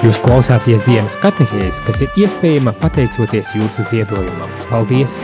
Jūs 0.00 0.16
klausāties 0.24 0.80
dienas 0.86 1.12
katehēs, 1.20 1.76
kas 1.84 1.98
ir 2.00 2.14
iespējama 2.22 2.72
pateicoties 2.80 3.50
jūsu 3.52 3.84
ziedojumam. 3.84 4.48
Paldies! 4.70 5.18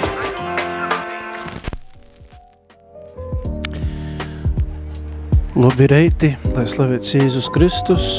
Labi 5.56 5.88
reiti, 5.88 6.34
lai 6.52 6.66
slavēts 6.68 7.16
Jēzus 7.16 7.48
Kristus, 7.56 8.10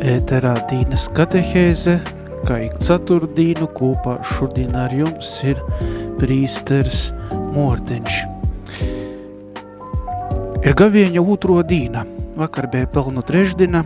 ēterā 0.00 0.56
dienas 0.72 1.10
katehēze, 1.12 2.00
kā 2.48 2.62
ik 2.70 2.80
ceturtdīnu 2.80 3.68
kopā 3.76 4.16
šodien 4.32 4.72
ar 4.80 4.96
jums 4.96 5.36
ir 5.44 5.60
prīsters 6.22 7.10
Mortiņš. 7.52 8.22
Ir 10.64 10.72
gavieņa 10.80 11.30
otro 11.36 11.60
dīna, 11.60 12.08
vakar 12.40 12.72
bija 12.72 12.88
pelnu 12.88 13.20
trešdina, 13.28 13.84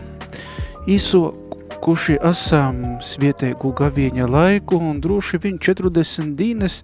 īsokuši 0.87 2.17
esam 2.25 2.77
svietēgu 3.03 3.73
gavieņa 3.75 4.27
laiku 4.31 4.79
un 4.79 5.01
droši 5.03 5.39
vien 5.43 5.57
40 5.59 6.35
dīnes 6.39 6.81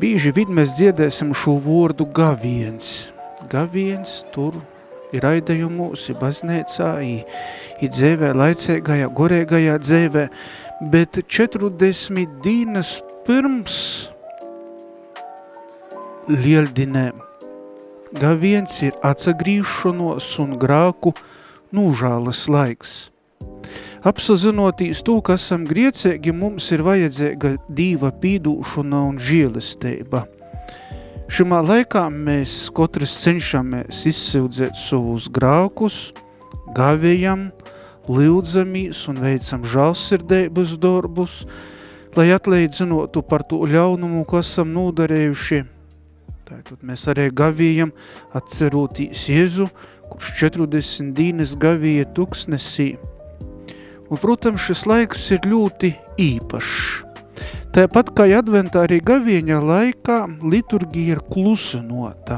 bīži 0.00 0.34
vid 0.36 0.52
mēs 0.52 0.76
dziedēsim 0.76 1.32
šo 1.36 1.56
vordu 1.64 2.06
gaviens. 2.12 3.12
Gaviens 3.50 4.22
tur 4.34 4.60
ir 5.12 5.24
aidējumos, 5.28 6.06
ir 6.08 6.18
baznēcā, 6.20 6.92
ir, 7.04 7.24
ir 7.84 7.92
dzēvē, 7.92 8.32
laicēgajā, 8.36 9.08
gorēgajā 9.16 9.76
dzēvē, 9.82 10.24
bet 10.92 11.20
40 11.28 12.40
dīnas 12.44 12.98
pirms 13.26 13.76
lieldinēm. 16.32 17.20
Gaviens 18.12 18.74
ir 18.84 18.96
atsagrīšanos 19.08 20.28
un 20.42 20.58
grāku 20.60 21.14
nūžālas 21.72 22.44
laiks. 22.52 23.11
Apsazinotīs 24.02 25.04
to, 25.06 25.20
ka 25.22 25.36
esam 25.38 25.62
griecēgi, 25.62 26.32
mums 26.34 26.64
ir 26.74 26.82
vajadzīga 26.82 27.52
dīva 27.70 28.08
pīdūšana 28.18 29.02
un 29.12 29.20
žēlestība. 29.22 30.24
Šimā 31.30 31.60
laikā 31.62 32.08
mēs 32.10 32.66
katrs 32.74 33.14
cenšamies 33.22 34.00
izsildzēt 34.10 34.74
savus 34.76 35.28
grākus, 35.30 36.00
gavējam, 36.74 37.46
lūdzamies 38.10 39.04
un 39.12 39.22
veicam 39.22 39.62
žālsirdēbas 39.62 40.74
darbus, 40.82 41.38
lai 42.18 42.32
atleidzinotu 42.34 43.22
par 43.22 43.46
to 43.46 43.62
ļaunumu, 43.70 44.26
ko 44.26 44.42
esam 44.42 44.74
nodarējuši. 44.74 45.62
Tātad 46.50 46.82
mēs 46.82 47.06
arī 47.08 47.30
gavījam 47.30 47.94
atcerotīs 48.34 49.28
Jēzu, 49.30 49.70
kurš 50.10 50.34
40 50.42 51.14
dīnes 51.14 51.54
gavīja 51.54 52.10
tuksnesī. 52.18 52.96
Un, 54.12 54.18
protams, 54.20 54.60
šis 54.60 54.82
laiks 54.84 55.22
ir 55.32 55.46
ļoti 55.48 55.88
īpašs. 56.20 57.12
Tāpat 57.72 58.10
kā 58.12 58.26
adventā 58.36 58.82
arī 58.84 58.98
gavieņa 59.00 59.60
laikā 59.64 60.16
liturgija 60.44 61.14
ir 61.14 61.22
klusinota. 61.24 62.36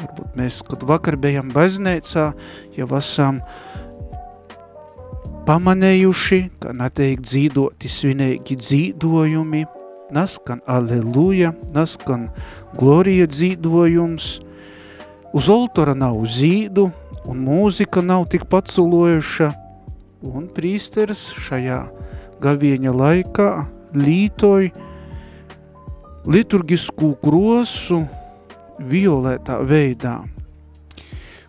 Varbūt 0.00 0.38
mēs, 0.40 0.62
kad 0.64 0.86
vakar 0.88 1.18
bijām 1.20 1.50
baznēcā, 1.52 2.30
jau 2.78 2.86
esam 2.96 3.42
pamanējuši, 5.44 6.38
ka 6.64 6.72
netiek 6.72 7.20
dzīdoti 7.20 7.92
svinīgi 7.92 8.56
dzīdojumi, 8.62 9.66
naskan 10.16 10.64
aleluja, 10.64 11.52
naskan 11.76 12.30
glorija 12.80 13.28
dzīdojums, 13.28 14.30
uz 15.36 15.52
oltora 15.52 15.92
nav 15.92 16.16
zīdu, 16.24 16.88
un 17.28 17.44
mūzika 17.44 18.00
nav 18.00 18.24
tik 18.32 18.48
paculojuša, 18.48 19.52
un 20.24 20.48
prīsteris 20.52 21.28
šajā 21.46 21.80
gavieņa 22.42 22.92
laikā 22.92 23.50
lītoja 23.96 24.70
liturgisku 26.26 27.14
grosu 27.22 28.02
violētā 28.78 29.60
veidā. 29.64 30.18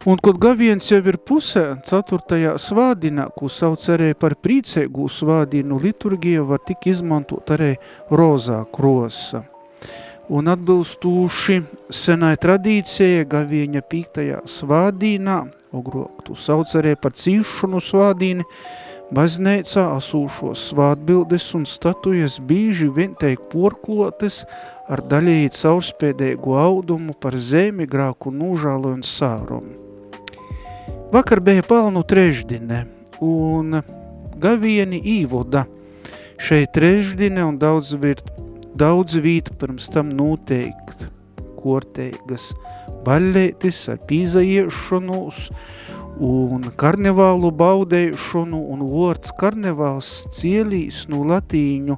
Un, 0.07 0.15
kad 0.23 0.37
gaviens 0.39 0.85
jau 0.87 1.01
ir 1.03 1.17
pusē, 1.19 1.65
ceturtajā 1.83 2.53
svādinā, 2.61 3.25
ko 3.35 3.49
sauc 3.51 3.83
arī 3.91 4.13
par 4.15 4.37
prīcēgu 4.39 5.09
svādinu, 5.11 5.81
liturgija 5.83 6.45
var 6.47 6.61
tik 6.63 6.87
izmantot 6.93 7.51
arī 7.51 7.73
rozā 8.07 8.61
krosa. 8.71 9.43
Un 10.27 10.49
atbilstūši 10.51 11.61
senai 11.93 12.33
tradīcijai 12.41 13.23
gavieņa 13.31 13.83
pīktajā 13.87 14.41
svādīnā 14.43 15.45
Ogrok 15.71 16.23
tu 16.23 16.35
sauc 16.35 16.71
arī 16.79 16.93
par 16.95 17.11
cīšanu 17.11 17.81
svādīni, 17.83 18.45
baznēcā 19.11 19.83
asūšos 19.97 20.63
svātbildes 20.71 21.49
un 21.57 21.65
statujas 21.67 22.37
bīži 22.39 22.87
vien 22.95 23.15
teik 23.19 23.49
porklotes 23.51 24.45
ar 24.87 25.03
daļēji 25.11 25.51
caurspēdēgu 25.57 26.55
audumu 26.59 27.15
par 27.19 27.35
zemi 27.35 27.87
grāku 27.87 28.31
nūžālu 28.31 28.95
un 28.95 29.03
sārumu. 29.03 29.75
Vakar 31.11 31.43
bija 31.43 31.63
palnu 31.67 32.03
trešdine 32.07 32.85
un 33.23 33.81
gavieni 34.39 34.99
īvoda 35.19 35.65
šeit 36.39 36.71
trešdine 36.75 37.43
un 37.43 37.59
daudz, 37.59 37.93
virt, 37.99 38.27
daudz 38.77 39.17
vīta 39.23 39.55
pirms 39.57 39.89
tam 39.93 40.11
noteikt 40.13 41.07
korteigas 41.57 42.51
baļētis 43.07 43.79
ar 43.93 43.99
pīzaiešanos 44.09 45.47
un 46.27 46.69
karnevālu 46.81 47.51
baudēšanu 47.57 48.59
un 48.73 48.85
vārds 48.91 49.33
karnevāls 49.39 50.09
cielīs 50.37 51.03
no 51.11 51.23
latīņu 51.29 51.97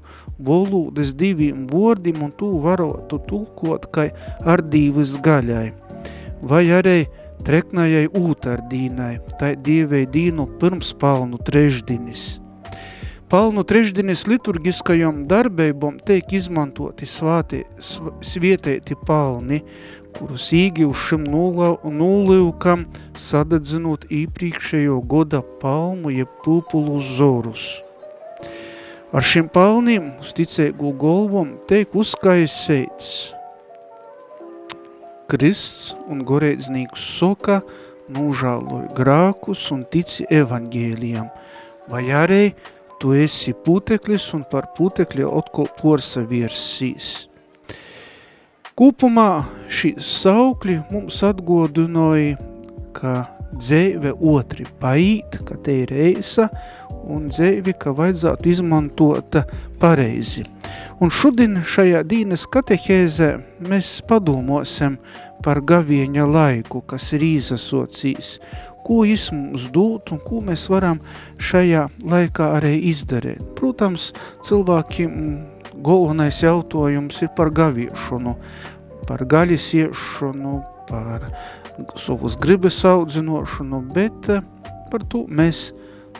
volūdes 0.50 1.13
diviem 1.19 1.66
vārdiem 1.72 2.23
un 2.28 2.34
tu 2.40 2.51
varotu 2.63 3.19
tulkot 3.28 3.90
kai 3.96 4.09
ar 4.46 4.63
divas 4.63 5.16
gaļai. 5.23 5.69
Vai 6.41 6.63
arī 6.72 7.00
treknajai 7.47 8.07
ūtardīnai, 8.16 9.13
tai 9.40 9.56
dievei 9.63 10.06
dīnu 10.07 10.47
pirms 10.59 10.94
palnu 11.00 11.40
trešdinis. 11.44 12.39
Palnu 13.29 13.62
trešdienas 13.63 14.23
liturgiskajam 14.28 15.19
darbībam 15.29 16.00
tiek 16.01 16.31
izmantoti 16.34 17.06
svāti, 17.06 17.59
svietēti 18.25 18.95
palni, 19.06 19.59
kurus 20.17 20.47
īgiušam 20.57 21.28
nūlīvkam 21.29 22.88
sadedzinot 23.13 24.07
īpriekšējo 24.09 24.97
goda 25.12 25.44
palmu, 25.62 26.09
jeb 26.09 26.31
pūpulu 26.41 26.97
zorus. 27.06 27.67
Ar 29.13 29.22
šiem 29.22 29.46
palniem 29.53 30.09
uz 30.23 30.34
ticēgu 30.34 30.96
golvom 30.97 31.53
tiek 31.69 31.94
uzskaisēts 31.94 33.11
Krists 35.29 35.94
un 36.09 36.25
goreiznīgs 36.25 37.06
soka 37.19 37.61
nūžāloja 38.09 38.90
grākus 38.97 39.67
un 39.69 39.85
tici 39.85 40.25
evaņģēlijam, 40.34 41.29
vai 41.94 42.03
arī 42.09 42.44
tu 43.00 43.14
esi 43.16 43.54
puteklis 43.66 44.28
un 44.36 44.44
par 44.52 44.70
putekļi 44.78 45.26
atkal 45.28 45.70
porsa 45.80 46.24
virsīs. 46.28 47.30
Kopumā 48.80 49.44
šī 49.68 49.96
saukļi 50.00 50.78
mums 50.92 51.20
atgodinoja, 51.28 52.38
ka 52.96 53.16
dzēve 53.52 54.14
otri 54.20 54.66
paīt, 54.80 55.40
ka 55.48 55.58
te 55.64 55.82
ir 55.84 55.92
eisa, 55.92 56.48
un 57.09 57.28
dzēvi, 57.32 57.74
ka 57.80 57.94
vajadzētu 57.96 58.52
izmantota 58.52 59.44
pareizi. 59.82 60.46
Un 61.00 61.12
šodien 61.12 61.59
šajā 61.66 62.04
dīnes 62.08 62.46
katehēzē 62.52 63.32
mēs 63.68 63.98
padomosim 64.08 65.00
par 65.44 65.62
gavieņa 65.64 66.26
laiku, 66.28 66.84
kas 66.88 67.14
ir 67.16 67.24
īzasocīs, 67.26 68.38
ko 68.90 69.04
mums 69.32 69.70
dūt 69.70 70.12
un 70.12 70.20
ko 70.26 70.42
mēs 70.42 70.66
varam 70.74 71.00
šajā 71.38 71.86
laikā 72.09 72.47
arī 72.58 72.74
izdarīt. 72.90 73.44
Protams, 73.56 74.14
cilvēkiem 74.41 75.14
galvenais 75.86 76.41
jautājums 76.41 77.22
ir 77.22 77.30
par 77.38 77.52
gaviešanu, 77.53 78.34
par 79.06 79.26
gaļas 79.30 79.74
iešanu, 79.78 80.64
par 80.90 81.30
savas 81.96 82.38
gribas 82.41 82.82
audzinošanu, 82.86 83.84
bet 83.94 84.30
eh, 84.30 84.41
par 84.90 85.06
to 85.06 85.28
mēs 85.30 85.70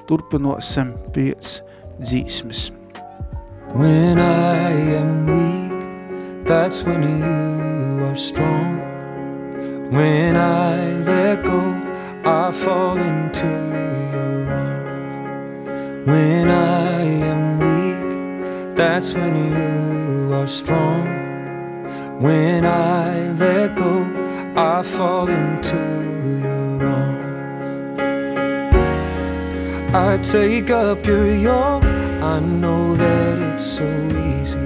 turpinosim 0.07 0.94
pēc 1.15 1.63
dzīsmes. 2.00 2.69
When 3.74 4.19
I 4.19 4.72
am 4.98 5.25
weak, 5.25 6.45
that's 6.45 6.83
when 6.83 7.01
you 7.01 8.06
are 8.06 8.15
strong. 8.15 8.80
When 9.92 10.36
I 10.38 10.94
let 11.06 11.44
go, 11.44 11.78
I 12.25 12.51
fall 12.51 12.98
into 12.98 13.48
your 13.48 14.50
arms. 14.51 15.68
When 16.06 16.50
I 16.50 17.01
am 17.01 17.60
weak, 17.60 18.75
that's 18.75 19.13
when 19.13 19.36
you 19.56 20.33
are 20.33 20.48
strong. 20.48 21.07
When 22.19 22.66
I 22.66 23.31
let 23.39 23.75
go, 23.75 24.06
I 24.56 24.83
fall 24.83 25.30
into 25.30 25.77
your 26.44 26.83
arms. 26.83 28.00
I 29.94 30.18
take 30.22 30.69
up 30.72 31.06
your 31.06 31.27
yoke, 31.33 31.86
I 31.86 32.39
know 32.42 32.95
that 32.95 33.54
it's 33.54 33.63
so 33.63 33.88
easy. 34.42 34.57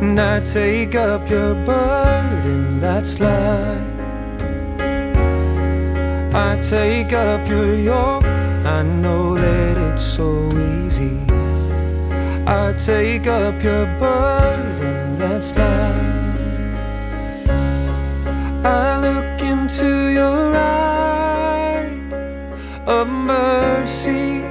And 0.00 0.18
I 0.20 0.40
take 0.40 0.94
up 0.94 1.28
your 1.28 1.54
burden, 1.66 2.78
that's 2.78 3.18
life. 3.18 3.99
I 6.32 6.60
take 6.62 7.12
up 7.12 7.48
your 7.48 7.74
yoke. 7.74 8.24
I 8.24 8.82
know 8.82 9.34
that 9.34 9.76
it's 9.76 10.02
so 10.02 10.46
easy. 10.52 11.18
I 12.46 12.72
take 12.74 13.26
up 13.26 13.60
your 13.62 13.86
burden 13.98 15.18
that's 15.18 15.56
light. 15.56 16.20
I 18.64 19.00
look 19.00 19.42
into 19.42 20.10
your 20.10 20.54
eyes 20.54 22.12
of 22.86 23.08
mercy. 23.08 24.44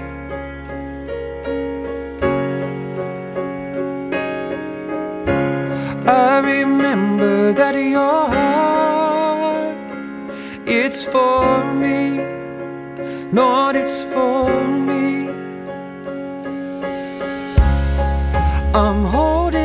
I 6.06 6.40
remember 6.44 7.54
that 7.54 7.76
you're 7.76 8.19
it's 10.90 11.06
for 11.06 11.72
me. 11.76 12.20
Lord, 13.32 13.76
it's 13.76 14.04
for 14.06 14.50
me. 14.88 15.30
I'm 18.74 19.06
holding. 19.06 19.59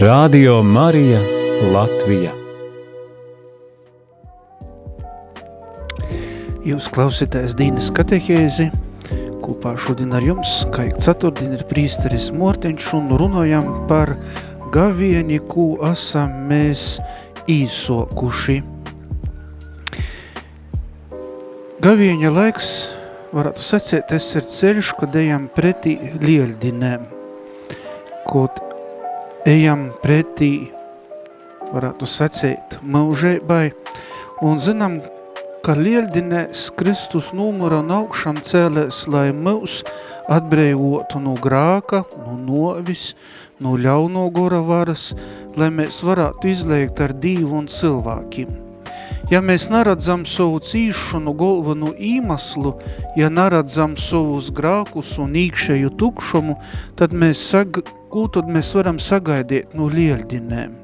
Radio 0.00 0.62
Marija 0.64 1.18
Latvija. 1.74 2.30
Jūs 6.64 6.86
klausītājs 6.88 7.52
Dīnes 7.58 7.90
katehēzi. 7.92 8.70
Kopā 9.44 9.74
šodien 9.76 10.14
ar 10.16 10.24
jums, 10.24 10.54
kā 10.72 10.86
ik 10.88 11.02
ceturtdien, 11.04 11.52
ir 11.52 11.66
prīsteris 11.68 12.30
Mortiņš 12.32 12.86
un 12.96 13.12
runājam 13.20 13.68
par 13.90 14.14
gavieni, 14.72 15.36
ko 15.52 15.74
esam 15.90 16.48
mēs 16.48 16.86
īsokuši. 17.44 18.56
Gavieņa 21.84 22.32
laiks, 22.38 22.72
varētu 23.36 23.68
sacēt, 23.68 24.08
tas 24.14 24.32
ir 24.40 24.48
ceļš, 24.48 24.96
kad 25.04 25.20
ejam 25.26 25.50
pretī 25.52 25.98
lieļdinēm. 26.24 27.04
Kaut 28.24 28.64
ejam 29.48 29.90
pretī, 30.02 30.70
varētu 31.72 32.06
sacīt, 32.08 32.78
mūžēbai, 32.82 33.70
un 34.44 34.60
zinām, 34.60 35.00
ka 35.64 35.74
lieldinēs 35.76 36.70
Kristus 36.76 37.30
numura 37.36 37.80
un 37.84 37.92
augšam 37.92 38.40
cēlēs, 38.44 39.04
lai 39.12 39.28
mūs 39.36 39.80
atbrīvotu 40.32 41.20
no 41.20 41.36
grāka, 41.40 42.02
no 42.24 42.36
novis, 42.40 43.14
no 43.60 43.76
ļauno 43.76 44.26
gora 44.32 44.62
varas, 44.64 45.10
lai 45.56 45.68
mēs 45.72 46.00
varētu 46.04 46.48
izliegt 46.48 47.00
ar 47.04 47.12
dīvu 47.12 47.60
un 47.60 47.68
cilvēkiem. 47.68 48.56
Ja 49.30 49.38
mēs 49.44 49.68
neredzam 49.70 50.24
savu 50.26 50.58
cīšanu 50.64 51.36
galvenu 51.38 51.92
īmaslu, 51.94 52.72
ja 53.20 53.28
neredzam 53.30 53.94
savus 54.00 54.48
grākus 54.50 55.12
un 55.22 55.36
īkšēju 55.38 55.92
tukšumu, 56.00 56.56
tad 56.98 57.14
mēs 57.14 57.44
sag 57.52 57.82
ko 58.10 58.26
tad 58.32 58.48
mēs 58.50 58.72
varam 58.74 58.98
sagaidīt 59.02 59.76
no 59.78 59.86
lieldinēm. 59.90 60.74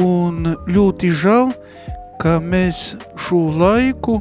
Un 0.00 0.54
ļoti 0.70 1.10
žēl, 1.14 1.50
ka 2.22 2.38
mēs 2.42 2.94
šo 3.26 3.42
laiku, 3.58 4.20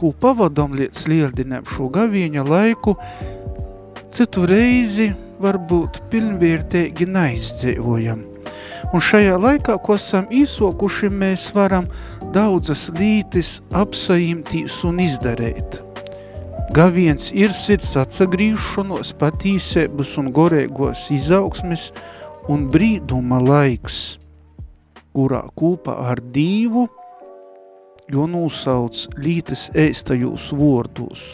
ko 0.00 0.12
pavadām 0.22 0.74
līdz 0.78 1.04
lieldinēm, 1.10 1.66
šo 1.68 1.90
gaviņa 1.94 2.46
laiku, 2.46 2.96
citu 4.14 4.46
reizi 4.50 5.10
varbūt 5.42 6.02
pilnvērtīgi 6.12 7.06
naizdzīvojam. 7.10 8.24
Un 8.90 9.04
šajā 9.04 9.36
laikā, 9.38 9.76
ko 9.84 9.98
esam 9.98 10.26
īsokuši, 10.34 11.12
mēs 11.12 11.50
varam 11.54 11.86
daudzas 12.34 12.88
lītis 12.96 13.58
apsaimtīs 13.82 14.80
un 14.88 15.04
izdarīt– 15.06 15.80
Gaviens 16.70 17.32
ir 17.34 17.50
sirds 17.50 17.96
atsagrīšanos, 17.98 19.08
patīsēbus 19.18 20.12
un 20.20 20.28
gorēgos 20.30 21.08
izaugsmes 21.10 21.88
un 22.52 22.68
brīduma 22.70 23.40
laiks, 23.42 23.96
kurā 25.10 25.40
kūpā 25.58 25.96
ar 26.12 26.22
dīvu, 26.22 26.84
jo 28.14 28.28
nosauc 28.30 29.02
lītes 29.18 29.66
ēstajūs 29.74 30.46
vordūs. 30.54 31.26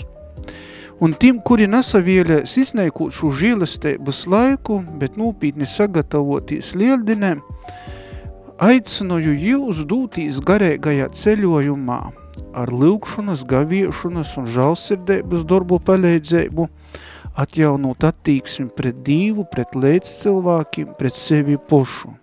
Un 1.04 1.12
tiem, 1.12 1.44
kuri 1.44 1.68
nesavielēs 1.68 2.56
izneikot 2.64 3.12
šo 3.12 3.28
žīlestēbas 3.36 4.24
laiku, 4.32 4.80
bet 4.96 5.20
nūpītni 5.20 5.68
sagatavotīs 5.68 6.72
lieldinēm, 6.80 7.44
aicinoju 8.64 9.36
jūs 9.52 9.84
dūtīs 9.84 10.40
garēgajā 10.48 11.12
ceļojumā 11.12 12.00
ar 12.56 12.72
lūkšanas, 12.72 13.44
gaviešanas 13.48 14.34
un 14.40 14.46
žalsirdēbas 14.50 15.46
darbu 15.48 15.78
palīdzību, 15.86 16.68
atjaunot 17.36 18.06
attīksmi 18.08 18.68
pret 18.76 19.02
dīvu, 19.06 19.46
pret 19.52 19.74
līdz 19.76 20.12
cilvēkiem, 20.22 20.94
pret 20.98 21.18
sevi 21.18 21.58
pošu. 21.70 22.14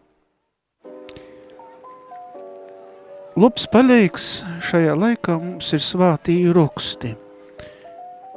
Labs 3.34 3.66
palīgs 3.74 4.44
šajā 4.62 4.94
laikā 4.94 5.40
mums 5.42 5.72
ir 5.74 5.82
svātī 5.82 6.36
roksti. 6.54 7.16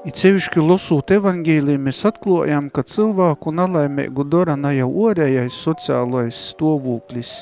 It 0.06 0.16
sevišķi 0.16 0.62
losūt 0.62 1.11
evangēliju 1.16 1.80
mēs 1.83 2.04
atklājām, 2.09 2.71
ka 2.71 2.85
cilvēku 2.87 3.50
nalaimēgu 3.52 4.25
dara 4.30 4.54
ne 4.56 4.71
jau 4.76 4.87
orējais 5.09 5.56
sociālais 5.66 6.38
stāvoklis. 6.52 7.40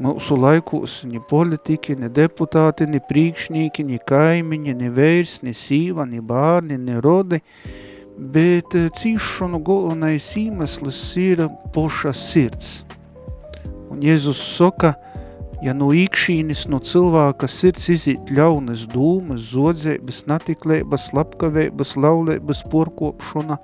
Mūsu 0.00 0.38
laikos 0.40 1.02
ni 1.04 1.20
politiki, 1.20 1.94
ni 2.00 2.08
deputāti, 2.08 2.86
ni 2.88 2.98
priekšnīki, 3.04 3.84
ni 3.84 3.98
kaimiņi, 4.00 4.74
ni 4.78 4.88
vērs, 4.90 5.42
ni 5.44 5.52
sīva, 5.54 6.06
ni 6.08 6.22
bārni, 6.24 6.78
ni 6.80 6.96
rodi, 7.04 7.42
bet 8.16 8.72
cīšanu 8.72 9.60
galvenais 9.66 10.30
īmeslis 10.40 11.02
ir 11.20 11.44
poša 11.76 12.14
sirds. 12.16 12.72
Un 13.92 14.00
Jēzus 14.02 14.40
saka, 14.56 14.94
Ja 15.64 15.72
no 15.72 15.86
īkšīnis 15.96 16.66
no 16.68 16.76
cilvēka 16.84 17.48
sirds 17.48 17.86
izīt 17.88 18.28
ļaunas 18.36 18.82
dūmas, 18.92 19.46
zodzēbas, 19.54 20.18
natiklēbas, 20.28 21.06
lapkavēbas, 21.16 21.94
laulēbas, 22.04 22.60
porkopšana, 22.68 23.56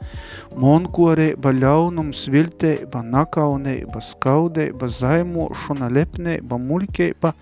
monkorēba, 0.63 1.53
ļaunums, 1.59 2.23
viltēba, 2.33 3.03
nakaunēba, 3.05 4.01
skaudēba, 4.01 4.89
zaimošana, 4.89 5.91
lepnēba, 5.99 6.57
muļkēba, 6.71 7.35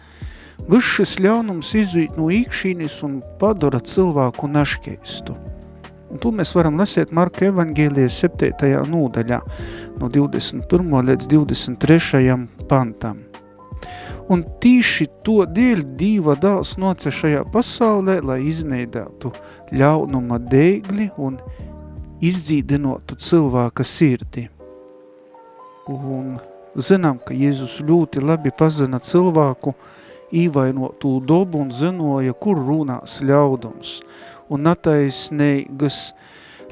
viss 0.66 0.90
šis 0.96 1.14
ļaunums 1.22 1.70
izīt 1.78 2.18
no 2.18 2.26
īkšīnis 2.34 2.98
un 3.06 3.20
padara 3.38 3.78
cilvēku 3.78 4.50
naškeistu. 4.50 5.38
Un 6.10 6.18
to 6.18 6.34
mēs 6.34 6.50
varam 6.56 6.80
lasēt 6.80 7.14
Marka 7.14 7.46
evangēlijas 7.52 8.24
7. 8.24 8.74
nūdaļā 8.90 9.38
no 10.02 10.10
21. 10.10 10.92
līdz 11.12 11.30
23. 11.30 12.38
pantam. 12.66 13.27
Un 14.28 14.42
tīši 14.61 15.06
to 15.25 15.40
dēļ 15.49 15.87
Dīva 15.97 16.35
dāls 16.37 16.75
noce 16.80 17.08
šajā 17.14 17.47
pasaulē, 17.52 18.18
lai 18.20 18.42
izneidātu 18.50 19.32
ļaunuma 19.73 20.37
dēgli 20.44 21.08
un 21.16 21.38
izdzīdinotu 22.20 23.16
cilvēka 23.25 23.87
sirdi. 23.88 24.44
Un 25.88 26.37
zinām, 26.76 27.16
ka 27.25 27.32
Jēzus 27.32 27.78
ļoti 27.88 28.20
labi 28.20 28.52
pazina 28.52 29.00
cilvēku 29.00 29.73
īvainotu 30.37 31.14
dobu 31.25 31.62
un 31.64 31.73
zinoja, 31.73 32.37
kur 32.37 32.61
runās 32.61 33.23
ļaudums. 33.25 34.02
Un 34.52 34.68
nataisnīgas 34.68 36.02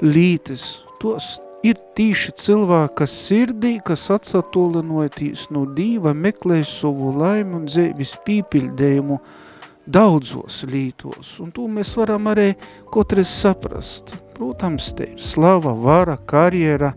lītes, 0.05 0.85
tos 1.01 1.39
ir 1.65 1.79
tīši 1.97 2.35
cilvēka 2.41 3.07
sirdī, 3.09 3.77
kas 3.85 4.09
atsatolinoties 4.15 5.47
no 5.55 5.65
Dīva, 5.77 6.13
meklē 6.15 6.63
savu 6.67 7.13
laimi 7.17 7.61
un 7.61 7.67
dzēvis 7.69 8.17
pīpildējumu 8.27 9.19
daudzos 9.87 10.65
lītos. 10.69 11.37
Un 11.43 11.53
to 11.55 11.69
mēs 11.71 11.95
varam 11.99 12.29
arī 12.33 12.53
kotreiz 12.93 13.31
saprast. 13.31 14.17
Protams, 14.37 14.91
te 14.97 15.13
ir 15.15 15.23
slava, 15.23 15.73
vara, 15.73 16.19
karjera, 16.19 16.93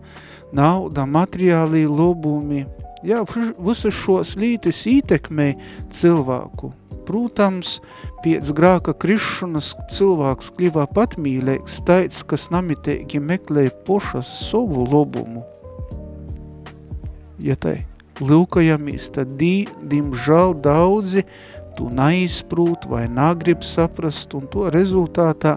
nauda, 0.52 1.06
materiālī 1.08 1.86
lobumi. 1.88 2.66
Jā, 3.06 3.22
visas 3.56 3.96
šos 3.96 4.34
lītis 4.36 4.82
ietekmē 4.90 5.54
cilvēku. 5.88 6.74
Protams, 7.10 7.80
pēc 8.22 8.52
grāka 8.54 8.94
krišanas 8.94 9.72
cilvēks 9.90 10.52
kļivā 10.54 10.84
patmīlēks, 10.94 11.80
taids, 11.88 12.20
kas 12.22 12.46
namitēgi 12.54 13.18
meklē 13.18 13.66
pošas 13.88 14.30
savu 14.46 14.84
lobumu. 14.86 15.42
Ja 17.42 17.56
tai 17.58 17.80
lūkajamies, 18.22 19.08
tad 19.16 19.34
dī, 19.40 19.66
dimžēl 19.90 20.54
daudzi 20.62 21.24
tu 21.74 21.88
neizprūt 21.90 22.86
vai 22.92 23.08
nagrib 23.10 23.64
saprast, 23.66 24.36
un 24.38 24.46
to 24.52 24.68
rezultātā 24.70 25.56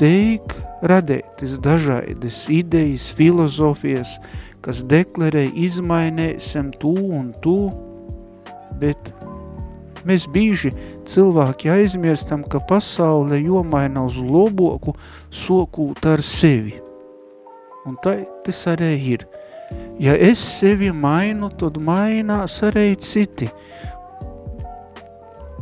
teik 0.00 0.56
radētas 0.90 1.58
dažādas 1.62 2.42
idejas, 2.50 3.12
filozofijas, 3.14 4.16
kas 4.64 4.82
deklarē 4.90 5.46
izmainēsim 5.54 6.74
tu 6.82 6.96
un 7.20 7.30
tu, 7.44 7.58
bet 8.80 9.12
Mēs 10.08 10.26
bīži 10.30 10.72
cilvēki 11.08 11.70
aizmirstam, 11.72 12.44
ka 12.44 12.60
pasaule 12.64 13.40
jomaina 13.40 14.04
uz 14.06 14.16
loboku 14.20 14.94
sokūt 15.32 16.06
ar 16.08 16.22
sevi. 16.24 16.78
Un 17.88 17.98
tā 18.04 18.20
tas 18.44 18.62
arī 18.70 18.94
ir. 19.14 19.26
Ja 20.00 20.16
es 20.16 20.40
sevi 20.40 20.90
mainu, 20.92 21.50
tad 21.52 21.76
mainās 21.76 22.58
arī 22.66 22.94
citi. 22.96 23.50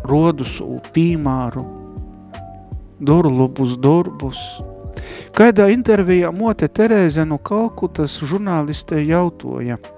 Rodu 0.08 0.46
savu 0.46 0.78
pīmāru, 0.94 1.66
doru 3.00 3.34
labus 3.42 3.76
darbus. 3.82 4.40
Kādā 5.36 5.68
intervijā 5.70 6.30
Mote 6.34 6.66
Terēze 6.70 7.26
no 7.28 7.38
Kalkutas 7.38 8.16
žurnālistē 8.24 9.02
jautoja– 9.04 9.78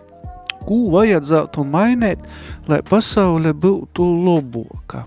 ko 0.67 0.83
vajadzētu 0.97 1.65
mainīt, 1.65 2.23
lai 2.69 2.83
pasaule 2.87 3.55
būtu 3.55 4.05
loboka? 4.27 5.07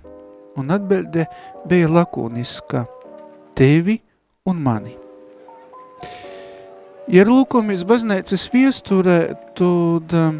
Un 0.57 0.69
atbilde 0.74 1.25
bija 1.69 1.89
lakoniska– 1.89 2.86
tevi 3.55 4.00
un 4.45 4.60
mani. 4.62 4.95
Ja 7.12 7.25
lūkomies 7.27 7.83
baznīcas 7.88 8.48
viesturē, 8.53 9.17
tad 9.57 10.13
um, 10.17 10.38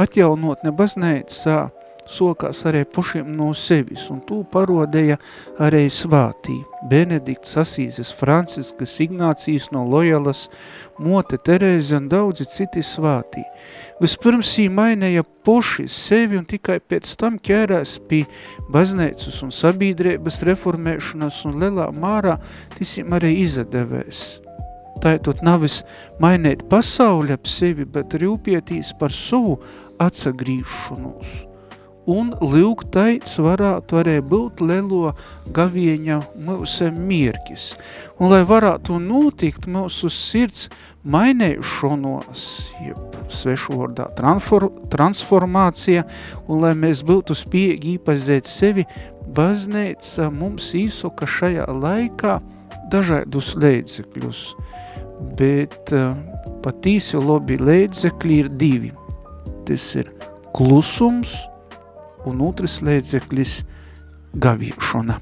atjaunotne 0.00 0.72
baznīcā 0.76 1.58
sokās 2.06 2.62
arī 2.68 2.84
pašiem 2.88 3.32
no 3.36 3.50
sevis, 3.54 4.06
un 4.14 4.22
to 4.28 4.40
parodēja 4.52 5.18
arī 5.62 5.84
svātī. 5.92 6.56
Benedikts 6.90 7.58
Asīzes, 7.60 8.12
Franciskas, 8.14 8.94
Ignācijas 9.02 9.68
no 9.74 9.84
Lojalas, 9.90 10.46
Mote 11.02 11.36
Terēze 11.36 11.98
un 11.98 12.08
daudzi 12.08 12.46
citi 12.48 12.84
svātī. 12.86 13.42
Vispirms 13.96 14.50
viņi 14.58 14.72
mainīja 14.76 15.22
poši 15.46 15.86
sevi 15.88 16.36
un 16.36 16.44
tikai 16.48 16.76
pēc 16.84 17.14
tam 17.16 17.38
ķērās 17.40 17.94
pie 18.10 18.26
baznīcas 18.72 19.40
un 19.46 19.54
sabiedrības 19.56 20.42
reformēšanas 20.50 21.40
un 21.48 21.56
lielā 21.62 21.88
mārā 21.96 22.36
tisim 22.76 23.16
arī 23.16 23.32
izadevēs. 23.46 24.22
Tātad 25.00 25.40
navis 25.44 25.82
mainīt 26.20 26.66
pasauli 26.68 27.32
ap 27.36 27.48
sevi, 27.48 27.88
bet 27.88 28.16
rūpietīs 28.20 28.92
par 29.00 29.12
savu 29.12 29.58
atsagrīšanos 30.02 31.45
un 32.10 32.30
lūgtaits 32.40 33.38
varētu 33.42 33.98
arī 34.00 34.16
būt 34.22 34.62
lielo 34.64 35.12
gavieņa 35.54 36.20
mūsu 36.46 36.90
mierkis. 36.94 37.72
Un 38.20 38.30
lai 38.32 38.42
varētu 38.46 38.98
notikt 39.02 39.66
mūsu 39.70 40.10
sirds 40.12 40.68
mainēšanos, 41.06 42.44
jeb 42.86 43.18
svešvordā 43.30 44.08
transformācija, 44.92 46.06
un 46.46 46.62
lai 46.64 46.74
mēs 46.78 47.02
būtu 47.06 47.36
spējīgi 47.36 47.96
īpazēt 47.98 48.48
sevi, 48.50 48.86
baznīca 49.36 50.30
mums 50.30 50.70
īsoka 50.78 51.26
šajā 51.28 51.66
laikā 51.74 52.38
dažādus 52.92 53.54
līdzekļus, 53.58 54.42
bet 55.38 55.92
uh, 55.94 56.14
patīsi 56.62 57.18
labi 57.18 57.58
līdzekļi 57.58 58.38
ir 58.44 58.50
divi. 58.60 58.92
Tas 59.66 59.88
ir 59.98 60.12
klusums 60.54 61.34
un 62.26 62.42
otrs 62.42 62.80
līdzeklis 62.82 63.60
gaviešana. 64.34 65.20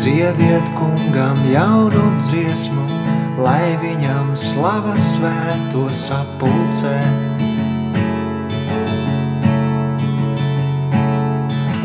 Dziediet 0.00 0.70
kungam 0.78 1.36
jaunu 1.52 2.06
dziesmu, 2.22 2.84
lai 3.44 3.74
viņam 3.82 4.30
slava 4.38 4.94
svēto 4.96 5.82
sapulcē. 5.92 6.94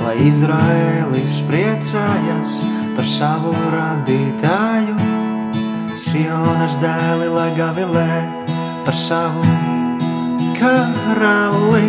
Lai 0.05 0.15
Izraēlis 0.29 1.41
priecājas 1.49 2.55
par 2.95 3.09
savu 3.09 3.51
radītāju, 3.73 5.14
Sionas 5.95 6.75
dēli, 6.81 7.29
lai 7.31 7.53
gavilē 7.55 8.19
par 8.83 8.95
savu 8.99 9.43
karali. 10.59 11.87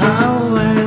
Halleluja, 0.00 0.81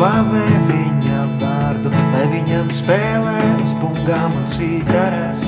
slavē 0.00 0.44
viņa 0.64 1.16
vārdu, 1.42 1.90
lai 2.14 2.22
viņam 2.32 2.70
spēlē 2.72 3.34
uz 3.60 3.74
bungām 3.82 4.32
un 4.38 4.46
cītaras. 4.48 5.44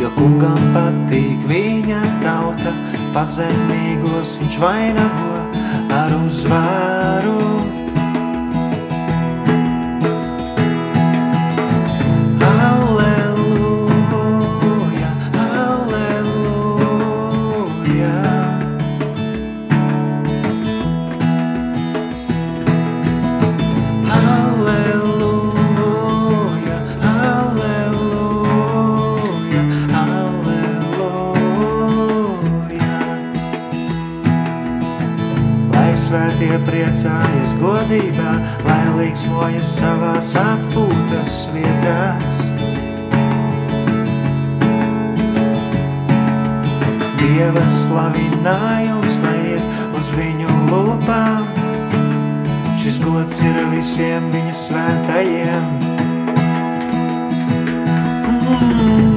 Jo 0.00 0.14
kungam 0.16 0.64
patīk 0.72 1.44
viņa 1.52 2.00
tauta, 2.24 2.72
pazemīgos 3.12 4.38
viņš 4.40 4.60
vainago 4.64 5.40
ar 6.00 6.20
uzvaru. 6.22 7.75
Slavinājums, 48.46 49.16
lai 49.24 49.38
iet 49.50 49.96
uz 49.98 50.10
viņu 50.14 50.46
lūpām, 50.70 51.42
šis 52.78 53.00
gods 53.02 53.40
ir 53.42 53.58
visiem 53.72 54.30
viņa 54.30 54.54
svētajiem. 54.54 55.66
Mm, 58.46 58.46
Halleluja, 58.46 59.15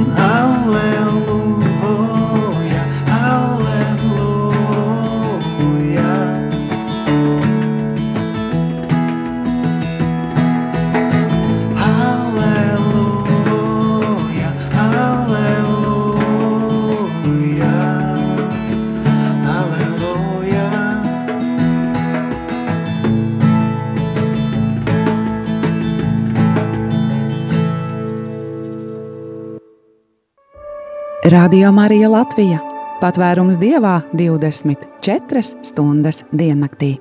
Radio 31.30 31.72
Marija 31.72 32.10
Latvija- 32.10 32.58
patvērums 33.04 33.60
dievā 33.62 34.00
24 34.18 35.44
stundas 35.62 36.24
diennaktī. 36.34 36.96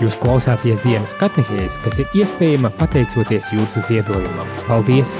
Jūs 0.00 0.16
klausāties 0.22 0.80
dienas 0.86 1.12
katehēs, 1.20 1.76
kas 1.84 2.00
ir 2.00 2.16
iespējama 2.16 2.70
pateicoties 2.78 3.50
jūsu 3.52 3.82
ziedojumam. 3.84 4.48
Paldies! 4.64 5.18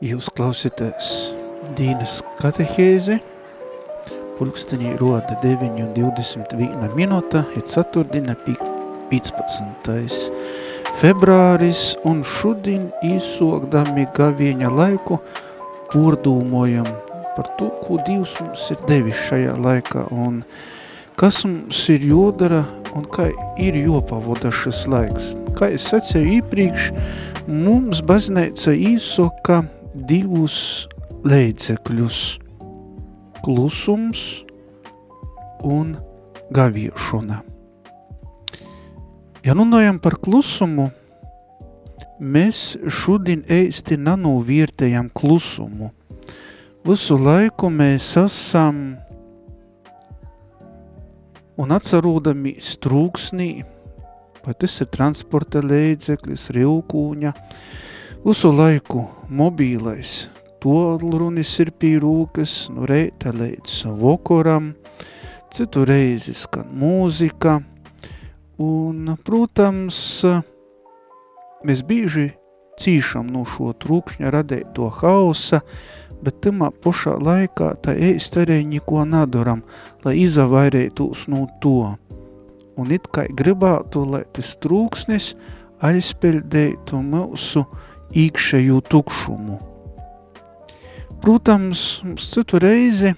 Jūs 0.00 0.30
klausieties 0.32 1.34
Dīnas 1.76 2.22
katehēzi. 2.40 3.20
Pulkstenī 4.38 4.96
roda 4.96 5.36
9,21 5.44 6.96
minūte, 6.96 7.44
ir 7.52 7.68
ceturtdiena, 7.68 8.34
pi- 8.46 8.56
15. 9.10 10.30
Februāris, 11.00 11.94
un 12.06 12.22
šodien 12.26 12.88
īsokdami 13.04 14.06
gavieņa 14.16 14.70
laiku 14.72 15.18
pordūmojam 15.92 16.88
par 17.34 17.50
to, 17.58 17.70
ko 17.82 17.98
Dievs 18.06 18.36
mums 18.40 18.68
ir 18.74 18.84
devis 18.88 19.24
šajā 19.28 19.56
laikā, 19.64 20.06
un 20.12 20.42
kas 21.20 21.42
mums 21.46 21.82
ir 21.92 22.06
jodara, 22.06 22.62
un 22.94 23.06
kā 23.10 23.30
ir 23.62 23.78
jopavoda 23.82 24.52
šis 24.54 24.84
laiks. 24.90 25.32
Kā 25.58 25.72
es 25.74 25.88
sacēju 25.90 26.38
iepriekš, 26.38 26.92
mums 27.50 28.02
baznīca 28.06 28.76
īsoka 28.92 29.62
divus 29.94 30.86
līdzekļus– 31.26 32.22
klusums 33.44 34.44
un 35.60 35.96
gaviešana. 36.50 37.53
Ja 39.44 39.52
runājam 39.52 39.98
par 40.00 40.14
klusumu, 40.24 40.86
mēs 42.16 42.78
šodien 42.88 43.42
īsti 43.44 43.98
nanovērtējam 44.00 45.10
klusumu. 45.12 45.90
Visu 46.88 47.18
laiku 47.20 47.68
mēs 47.68 48.06
esam 48.22 48.78
un 51.60 51.74
atcerūdamies 51.76 52.70
trūksnī, 52.80 53.50
vai 54.46 54.56
tas 54.56 54.78
ir 54.80 54.88
transporta 54.96 55.60
līdzeklis, 55.60 56.46
rivkūņa, 56.56 57.34
visu 58.24 58.54
laiku 58.56 59.04
mobīlais, 59.28 60.14
tolrunis 60.64 61.52
ir 61.60 61.74
pie 61.76 61.98
rūkas, 62.00 62.56
no 62.72 62.88
reita 62.88 63.36
līdz 63.36 63.76
vokoram, 64.00 64.72
citu 65.52 65.84
reizi 65.84 66.32
skan 66.32 66.72
mūzika, 66.80 67.60
un, 68.62 69.16
protams, 69.24 69.98
mēs 71.64 71.82
bieži 71.86 72.30
cīšam 72.80 73.28
no 73.32 73.44
šo 73.48 73.72
trūkšņa 73.80 74.32
radēto 74.34 74.90
hausa, 75.00 75.60
bet 76.24 76.40
tamā 76.44 76.70
pošā 76.84 77.16
laikā 77.20 77.74
tā 77.84 77.94
ēst 77.94 78.38
arī 78.40 78.62
neko 78.68 79.04
nedaram, 79.08 79.62
lai 80.04 80.16
izavairētos 80.24 81.26
no 81.32 81.46
to. 81.62 81.94
Un 82.74 82.90
it 82.90 83.06
kā 83.14 83.26
gribētu, 83.30 84.02
lai 84.10 84.24
tas 84.34 84.56
trūksnis 84.62 85.34
aizpildētu 85.84 86.98
mūsu 87.04 87.62
īkšēju 88.14 88.80
tukšumu. 88.90 89.60
Protams, 91.22 92.02
mums 92.04 92.26
citu 92.34 92.58
reizi 92.60 93.14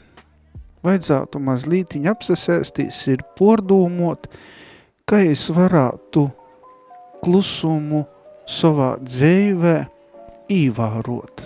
vajadzētu 0.86 1.40
mazlītiņ 1.42 2.04
apsasēstīs 2.12 3.00
ir 3.10 3.24
pordūmot, 3.38 4.28
kā 5.06 5.20
es 5.22 5.44
varētu 5.54 6.24
klusumu 7.22 8.00
savā 8.50 8.96
dzīvē 8.98 9.74
īvārot 10.50 11.44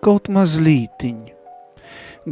kaut 0.00 0.30
mazlītiņ. 0.32 1.18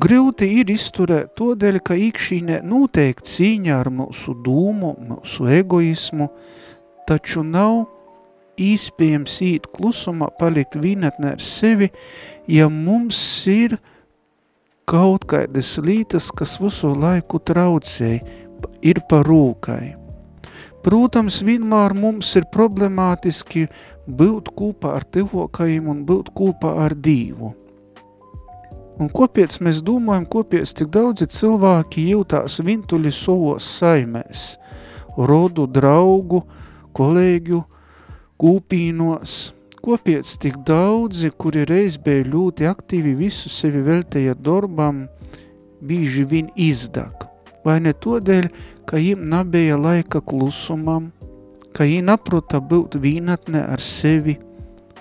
Grūti 0.00 0.46
ir 0.62 0.70
izturēt 0.72 1.34
to 1.36 1.50
dēļ, 1.60 1.78
ka 1.84 1.98
īkšīnē 2.00 2.62
noteikti 2.64 3.28
cīņa 3.30 3.74
ar 3.76 3.90
mūsu 3.92 4.32
dūmu, 4.46 4.94
mūsu 5.10 5.50
egoismu, 5.52 6.30
taču 7.06 7.44
nav 7.44 7.82
īspējams 8.56 9.34
īt 9.44 9.68
klusumā, 9.74 10.30
palikt 10.38 10.78
vienatnē 10.80 11.34
ar 11.36 11.44
sevi, 11.44 11.90
ja 12.48 12.70
mums 12.72 13.18
ir 13.52 13.76
kaut 14.88 15.28
kādas 15.28 15.74
lītas, 15.76 16.30
kas 16.32 16.56
visu 16.62 16.94
laiku 16.96 17.42
traucēja, 17.52 18.24
ir 18.80 19.02
par 19.10 19.28
rūkai. 19.28 20.03
Protams, 20.84 21.38
vienmēr 21.40 21.94
mums 21.96 22.34
ir 22.36 22.44
problemātiski 22.52 23.62
būt 24.04 24.50
kopā 24.52 24.98
ar 24.98 25.06
tuvokajiem 25.08 25.86
un 25.88 26.02
būt 26.04 26.28
kopā 26.36 26.74
ar 26.84 26.92
Dievu. 26.92 27.54
Un 29.00 29.08
kopiec 29.08 29.56
mēs 29.64 29.80
domājam, 29.82 30.26
kopiec 30.28 30.70
tik 30.76 30.92
daudzi 30.92 31.26
cilvēki 31.32 32.04
jūtās 32.12 32.60
vintuļi 32.62 33.14
savos 33.16 33.66
saimēs, 33.80 34.44
rodu, 35.16 35.64
draugu, 35.66 36.44
kolēģu, 36.94 37.64
kūpīnos, 38.38 39.40
kopiec 39.80 40.36
tik 40.44 40.60
daudzi, 40.68 41.32
kuri 41.32 41.64
reiz 41.66 41.96
bija 41.96 42.28
ļoti 42.28 42.68
aktīvi 42.70 43.16
visu 43.24 43.50
sevi 43.50 43.82
veltēja 43.88 44.36
darbam, 44.36 45.06
bīži 45.80 46.28
vien 46.28 46.52
izdak. 46.54 47.30
Vai 47.64 47.78
ne 47.80 47.94
todēļ, 47.96 48.48
ka 48.88 49.00
jim 49.00 49.24
nabēja 49.32 49.78
laika 49.80 50.20
klusumam, 50.20 51.10
ka 51.74 51.86
jī 51.88 52.02
naprota 52.04 52.60
būt 52.60 52.98
vīnatne 53.00 53.64
ar 53.72 53.82
sevi. 53.82 54.36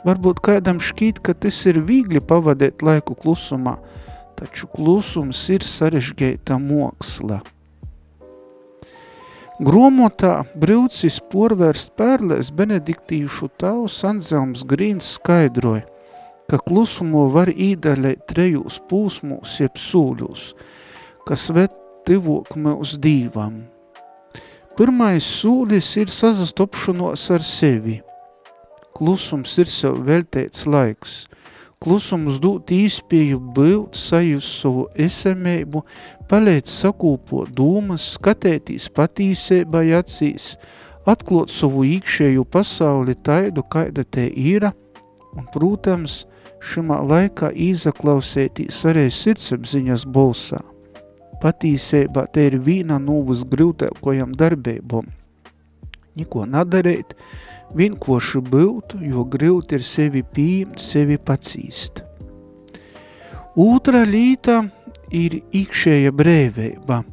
Varbūt 0.03 0.41
kādam 0.43 0.79
šķīt, 0.83 1.21
ka 1.23 1.35
tas 1.35 1.59
ir 1.69 1.81
viegli 1.87 2.19
pavadēt 2.23 2.83
laiku 2.83 3.15
klusumā, 3.19 3.77
taču 4.39 4.67
klusums 4.71 5.43
ir 5.53 5.63
sarežģīta 5.63 6.57
moksla. 6.59 7.43
Gromotā 9.63 10.41
braucis 10.59 11.19
porvērst 11.31 11.93
pērlēs 11.99 12.49
benediktīšu 12.57 13.51
tavs 13.61 13.99
Anzelms 14.09 14.63
Grīns 14.67 15.13
skaidroja, 15.19 15.85
ka 16.49 16.57
klusumu 16.57 17.27
var 17.31 17.51
īdaļēt 17.53 18.25
trejūs 18.31 18.81
pūsmūs 18.89 19.59
jeb 19.61 19.77
sūļus, 19.79 20.49
kas 21.29 21.45
ved 21.55 21.82
tivok 22.07 22.55
mūs 22.59 22.97
dīvam. 23.01 23.61
Pirmais 24.73 25.25
sūlis 25.41 25.91
ir 26.01 26.09
sazastopšanos 26.09 27.27
ar 27.35 27.43
sevi. 27.45 27.99
Klusums 28.97 29.53
ir 29.61 29.69
sev 29.69 29.99
veltēts 30.07 30.65
laiks. 30.65 31.23
Klusums 31.83 32.39
dūt 32.41 32.71
īspēju 32.73 33.37
būt, 33.53 33.99
sajust 33.99 34.63
savu 34.63 34.87
esamību, 35.05 35.83
palēt 36.31 36.71
sakūpot 36.71 37.51
dūmas, 37.53 38.13
skatētīs 38.15 38.89
patīsībai 38.95 39.89
acīs, 39.99 40.53
atklot 41.05 41.51
savu 41.51 41.83
īkšēju 41.99 42.47
pasauli 42.49 43.17
taidu, 43.19 43.67
kaida 43.67 44.07
te 44.07 44.25
ir, 44.25 44.71
un, 45.35 45.49
protams, 45.53 46.23
šimā 46.63 47.03
laikā 47.13 47.51
izaklausētīs 47.69 48.85
arī 48.89 49.09
sirdsapziņas 49.11 50.07
bolsā. 50.07 50.63
Patīsībā 51.43 52.23
te 52.31 52.45
ir 52.47 52.55
vīna 52.63 52.95
nūvus 53.03 53.41
grūtākojam 53.51 54.31
darbībom. 54.39 55.09
Niko 56.15 56.45
nadarēt, 56.47 57.17
vienkoši 57.75 58.39
būt, 58.47 58.95
jo 59.03 59.25
grūti 59.27 59.75
ir 59.75 59.83
sevi 59.83 60.21
pieņemt, 60.23 60.79
sevi 60.79 61.17
pacīst. 61.19 62.03
Otra 63.59 64.05
līta 64.07 64.61
ir 65.11 65.41
ikšēja 65.51 66.13
brēvība. 66.15 67.03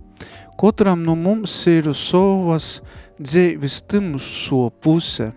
Katram 0.61 1.03
no 1.05 1.17
mums 1.19 1.57
ir 1.73 1.91
savas 1.97 2.79
dzīves 3.19 3.81
timso 3.91 4.69
puse, 4.85 5.33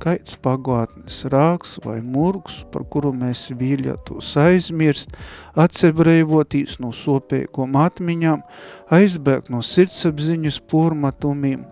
kaits 0.00 0.38
pagātnes 0.40 1.22
rāks 1.32 1.76
vai 1.84 1.98
murgs, 2.00 2.62
par 2.72 2.86
kuru 2.90 3.12
mēs 3.16 3.50
vīļatos 3.56 4.32
aizmirst, 4.40 5.14
atsebrēvotīs 5.60 6.78
no 6.80 6.92
sopēkom 6.96 7.76
atmiņām, 7.80 8.42
aizbēgt 8.96 9.52
no 9.52 9.62
sirdsapziņas 9.64 10.60
pormatumiem, 10.70 11.66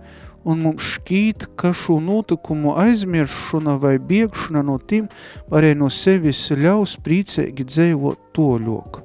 un 0.48 0.64
mums 0.64 0.86
šķīt, 0.94 1.48
ka 1.58 1.72
šo 1.76 1.98
notikumu 2.04 2.76
aizmiršana 2.80 3.76
vai 3.82 3.96
biegšana 3.98 4.64
no 4.64 4.78
tim 4.78 5.08
varēja 5.52 5.80
no 5.80 5.90
sevis 5.92 6.46
ļaus 6.52 6.96
prīcēgi 7.04 7.66
dzēvot 7.68 8.30
toļok. 8.36 9.02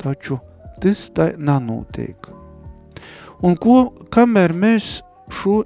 Taču 0.00 0.40
tas 0.80 1.08
tā 1.14 1.32
nanotiek. 1.36 2.30
Un 3.44 3.54
ko, 3.56 3.90
kamēr 4.12 4.52
mēs 4.56 4.98
šo 5.32 5.62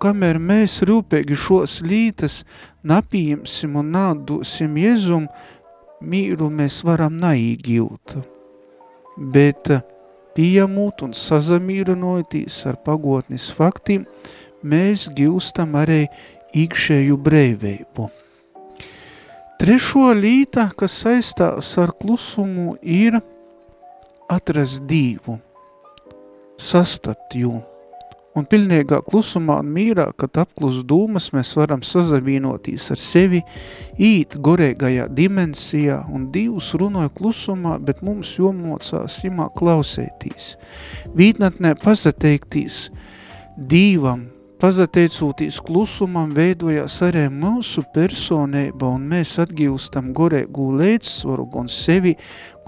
kamēr 0.00 0.40
mēs 0.40 0.80
rūpīgi 0.88 1.36
šos 1.36 1.80
lītas 1.86 2.40
napījumsim 2.86 3.76
un 3.80 3.92
nādosim 3.94 4.76
Jēzum, 4.80 5.28
mīru 6.00 6.48
mēs 6.52 6.80
varam 6.86 7.18
naīgūt. 7.20 8.16
Bet 9.34 9.70
pieņemot 10.36 11.04
un 11.04 11.14
sazamīrinotīs 11.16 12.62
ar 12.70 12.80
pagotnes 12.86 13.50
faktiem, 13.56 14.06
mēs 14.62 15.08
gūstam 15.16 15.76
arī 15.80 16.06
ikšēju 16.56 17.18
brēvību. 17.20 18.08
Trešo 19.60 20.14
līta, 20.16 20.70
kas 20.72 20.94
saistās 21.02 21.74
ar 21.82 21.92
klusumu, 22.00 22.78
ir 22.80 23.18
atrast 24.32 24.86
dīvu, 24.88 25.36
sastapt 26.56 27.36
jū. 27.36 27.58
Un 28.38 28.44
pilnīgā 28.46 29.00
klusumā 29.08 29.56
un 29.58 29.70
mīrā, 29.74 30.04
kad 30.14 30.38
apklus 30.38 30.84
dūmas, 30.86 31.32
mēs 31.34 31.50
varam 31.58 31.80
sazavīnotīs 31.82 32.84
ar 32.94 33.00
sevi, 33.02 33.40
īt 33.98 34.36
gorēgajā 34.38 35.08
dimensijā, 35.10 35.96
un 36.14 36.28
Dievs 36.30 36.70
runāja 36.78 37.10
klusumā, 37.16 37.74
bet 37.82 38.04
mums 38.06 38.36
jomocās 38.38 39.16
imā 39.26 39.48
klausētīs. 39.58 40.52
Vītnatnē 41.18 41.74
pazateiktīs 41.82 42.84
Dīvam, 43.58 44.28
pazateicoties 44.62 45.58
klusumam, 45.66 46.30
veidojās 46.36 47.00
arī 47.08 47.24
mūsu 47.34 47.82
personība, 47.94 48.92
un 48.94 49.08
mēs 49.10 49.40
atgīstam 49.42 50.12
gorēgu 50.14 50.68
līdzsvaru 50.78 51.48
gan 51.56 51.72
sevi, 51.72 52.14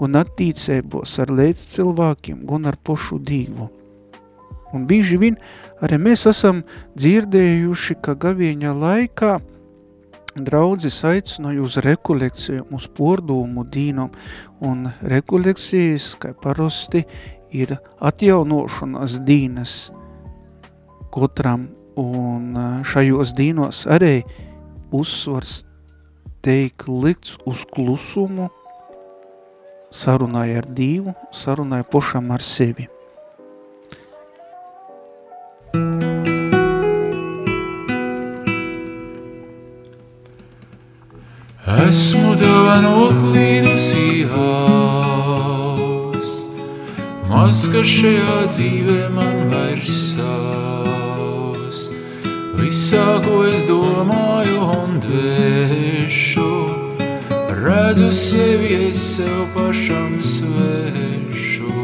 gan 0.01 0.19
attīcēbos 0.25 1.15
ar 1.23 1.31
līdz 1.39 1.65
cilvēkiem, 1.77 2.43
gan 2.51 2.67
ar 2.73 2.79
pošu 2.83 3.21
Dīvu. 3.23 3.69
Un 4.73 4.87
bieži 4.89 5.19
vien 5.21 5.37
arī 5.83 5.99
mēs 6.01 6.25
esam 6.29 6.63
dzirdējuši, 6.97 7.99
ka 8.01 8.15
gavieņa 8.19 8.73
laikā 8.73 9.33
draudzes 10.33 10.97
aicināja 11.05 11.61
uz 11.61 11.77
rekolekciju, 11.85 12.65
uz 12.73 12.87
pordūmu 12.97 13.65
dīnom, 13.69 14.09
un 14.65 14.87
rekolekcijas, 15.01 16.13
kā 16.21 16.33
parasti, 16.41 17.03
ir 17.53 17.75
atjaunošanas 18.01 19.19
dīnas 19.27 19.75
katram, 21.13 21.67
un 21.99 22.57
šajos 22.89 23.35
dīnos 23.37 23.83
arī 23.93 24.23
uzsvars 24.93 25.61
teik 26.43 26.87
likts 26.89 27.37
uz 27.45 27.61
klusumu, 27.69 28.49
sarunāja 29.93 30.63
ar 30.63 30.67
Dievu, 30.73 31.13
sarunāja 31.31 31.85
pošam 31.85 32.33
ar 32.33 32.41
sevi. 32.41 32.89
Esmu 41.93 42.31
tava 42.33 42.79
noklīdusī 42.81 44.23
haus, 44.31 46.29
maz 47.29 47.59
ka 47.69 47.83
šajā 47.85 48.37
dzīvē 48.49 48.95
man 49.13 49.43
vairs 49.51 49.91
savs. 50.15 51.83
Visā, 52.57 53.03
ko 53.27 53.35
es 53.45 53.61
domāju 53.69 54.57
un 54.73 54.97
dvēšu, 55.05 56.49
redzu 57.61 58.09
sevi 58.23 58.73
es 58.89 58.97
sev 59.11 59.53
pašam 59.53 60.17
svešu. 60.33 61.77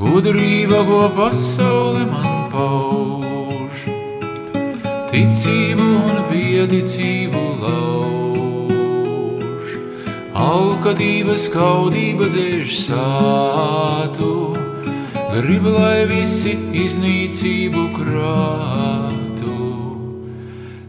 Gudrība, 0.00 0.80
ko 0.88 1.02
pasaule 1.18 2.08
man 2.14 2.48
pauž, 2.54 3.76
ticību 5.12 5.90
un 6.06 6.16
pieticību 6.32 7.44
lauž. 7.60 8.17
Alkatība, 10.38 11.34
skaudība 11.34 12.28
dzēš 12.30 12.74
sātu, 12.84 14.28
grib, 15.32 15.66
lai 15.74 16.04
visi 16.06 16.52
iznīcību 16.78 17.82
krātu. 17.96 19.56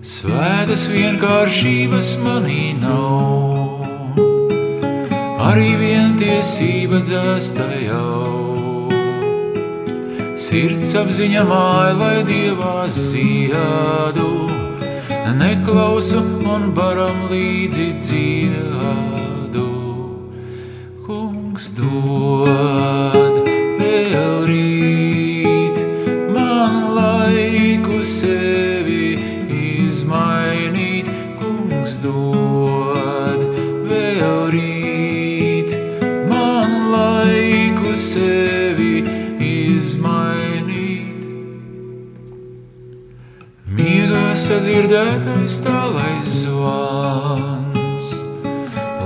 Svētas 0.06 0.86
vienkāršības 0.94 2.12
manī 2.22 2.76
nav, 2.78 3.82
arī 5.50 5.72
vientiesība 5.82 7.02
dzēsta 7.02 7.66
jau. 7.88 8.88
Sirds 10.40 10.94
apziņa 11.02 11.42
māja, 11.50 11.98
lai 11.98 12.18
dievā 12.30 12.86
ziedu, 12.86 14.30
neklausu 15.40 16.22
un 16.54 16.70
baram 16.78 17.26
līdzi 17.32 17.94
dziedu. 17.98 19.09
Dod 21.80 23.38
vēl 23.80 24.42
rīt, 24.50 25.78
man 26.36 26.90
laiku 26.92 28.02
sevi 28.04 29.14
izmainīt, 29.56 31.08
kungs 31.40 31.96
dod 32.04 33.46
vēl 33.88 34.52
rīt, 34.52 35.72
man 36.28 36.76
laiku 36.92 37.96
sevi 37.96 39.00
izmainīt. 39.40 41.24
Miegā 43.80 44.26
sadzirdētais 44.36 45.62
tālais 45.64 46.28
zvans, 46.44 48.12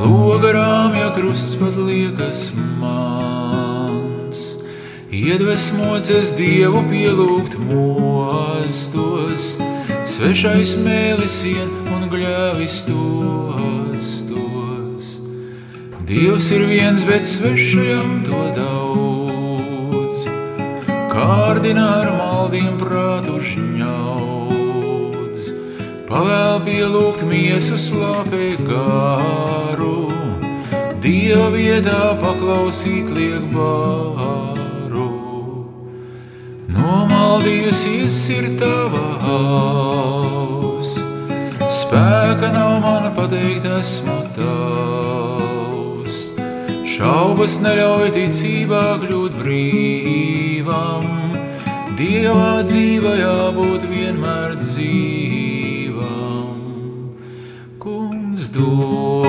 logarām, 0.01 0.71
ja 0.71 0.82
krusts 1.13 1.55
pat 1.59 1.75
liekas 1.77 2.51
mans. 2.81 4.39
Iedvesmots 5.13 6.09
es 6.09 6.33
Dievu 6.33 6.81
pielūgt 6.89 7.59
mostos, 7.69 9.57
svešais 10.09 10.73
mēlis 10.81 11.45
ien 11.51 11.69
un 11.93 12.09
gļāvis 12.09 12.77
tostos. 12.89 14.23
Dievs 16.09 16.51
ir 16.57 16.65
viens, 16.67 17.05
bet 17.07 17.23
svešajam 17.23 18.23
to 18.25 18.41
daudz, 18.57 20.25
kārdina 21.13 21.85
ar 22.01 22.09
maldiem 22.17 22.75
prātu 22.81 23.37
žņaudz. 23.53 25.39
Pavēl 26.09 26.57
pielūgt 26.65 27.21
miesu 27.29 27.77
slāpē 27.79 28.57
garu, 28.67 30.02
Dieva 31.03 31.49
vietā 31.51 32.13
paklausīt 32.15 33.09
liek 33.11 33.49
baru. 33.51 35.07
Nomaldījusies 36.71 38.19
ir 38.31 38.45
tava 38.61 39.01
haus, 39.25 40.93
spēka 41.67 42.53
nav 42.55 42.77
man 42.85 43.09
pateikt 43.17 43.67
esmu 43.81 44.15
tavs. 44.37 46.21
Šaubas 46.87 47.57
neļauj 47.65 48.07
ticībā 48.15 48.85
kļūt 49.03 49.35
brīvam, 49.41 51.09
Dievā 51.99 52.63
dzīva 52.63 53.11
jābūt 53.19 53.83
vienmēr 53.91 54.55
dzīvam. 54.63 55.99
Kungs 57.83 58.55
dod 58.55 59.22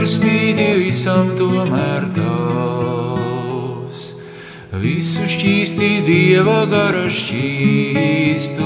par 0.00 0.08
spīti 0.08 0.64
visam 0.80 1.36
tomēr 1.36 2.08
tavs. 2.16 4.04
Visu 4.80 5.26
šķīstī 5.28 6.00
Dieva 6.06 6.64
gara 6.70 7.04
šķīstums, 7.12 8.62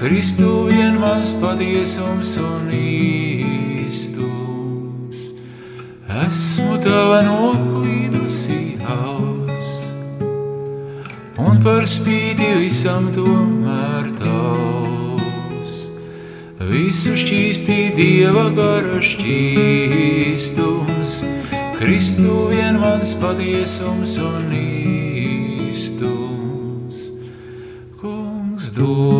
Kristu 0.00 0.64
vien 0.70 0.96
mans 1.02 1.36
patiesums 1.42 2.40
un 2.40 2.72
īstums. 2.78 4.16
Esmu 6.22 6.80
tava 6.86 7.20
noklīdusī 7.28 8.80
haus, 8.86 9.92
un 11.36 11.60
par 11.68 11.84
spīti 11.98 12.48
visam 12.64 13.12
tomēr 13.12 14.08
tavs. 14.22 14.83
Visu 16.74 17.12
šķīstī 17.14 17.94
Dieva 17.94 18.48
gara 18.50 18.98
šķīstums, 18.98 20.42
Kristu 21.78 22.50
vien 22.50 22.80
mans 22.82 23.14
patiesums 23.22 24.18
un 24.18 24.50
īstums. 25.70 26.34
Kungs 28.00 28.74
dod 28.74 29.13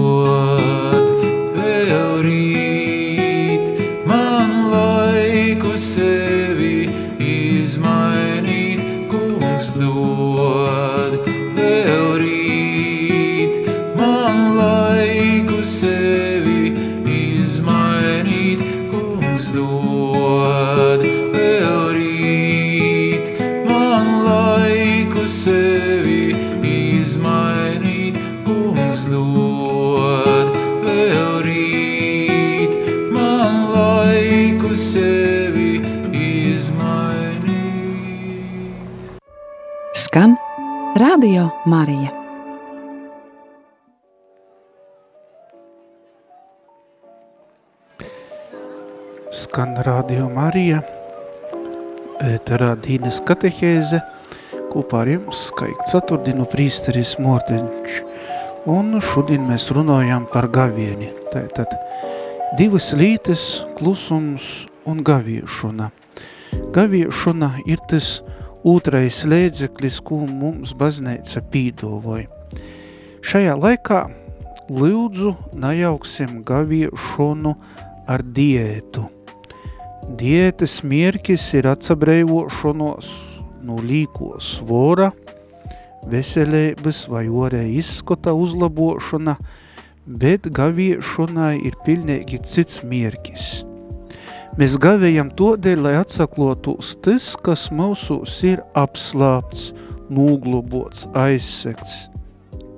Skan 49.55 49.77
Radio 49.87 50.25
Marija, 50.35 50.81
ēterā 52.27 52.73
Dīnes 52.83 53.21
katehēze, 53.23 54.01
kopā 54.73 55.05
ar 55.05 55.11
jums 55.12 55.45
skaik 55.53 55.85
ceturtdienu 55.87 56.43
prīsteris 56.51 57.12
Morteņš. 57.23 58.01
Un 58.75 58.99
šodien 58.99 59.47
mēs 59.47 59.69
runājam 59.79 60.27
par 60.33 60.51
gavieni. 60.51 61.12
Tātad 61.31 61.71
divas 62.59 62.90
lītes, 62.99 63.47
klusums 63.79 64.67
un 64.90 65.07
gaviešana. 65.07 65.93
Gaviešana 66.75 67.55
ir 67.71 67.87
tas 67.87 68.25
otrais 68.67 69.23
lēdzeklis, 69.23 70.03
ko 70.03 70.25
mums 70.27 70.75
bazneica 70.75 71.47
pīdovoja. 71.55 72.27
Šajā 73.23 73.55
laikā 73.62 74.07
lūdzu 74.67 75.37
najauksim 75.55 76.40
gaviešanu 76.43 77.55
ar 78.11 78.33
diētu. 78.35 79.12
Diētas 80.05 80.83
mierkis 80.85 81.47
ir 81.57 81.64
atsabreivošanos 81.71 83.07
no 83.64 83.79
līko 83.81 84.35
svora, 84.37 85.09
veselības 86.12 87.07
vai 87.09 87.25
orē 87.33 87.62
izskota 87.73 88.35
uzlabošana, 88.37 89.38
bet 90.05 90.51
gaviešanai 90.53 91.55
ir 91.64 91.79
pilnīgi 91.87 92.43
cits 92.45 92.83
mierkis. 92.85 93.64
Mēs 94.61 94.77
gavējam 94.77 95.33
todēļ, 95.35 95.81
lai 95.87 95.95
atsaklotos 96.03 96.93
tas, 97.03 97.33
kas 97.40 97.71
mūsos 97.73 98.37
ir 98.45 98.61
apslāpts, 98.77 99.71
nūglobots, 100.12 101.09
aizsekts. 101.17 102.11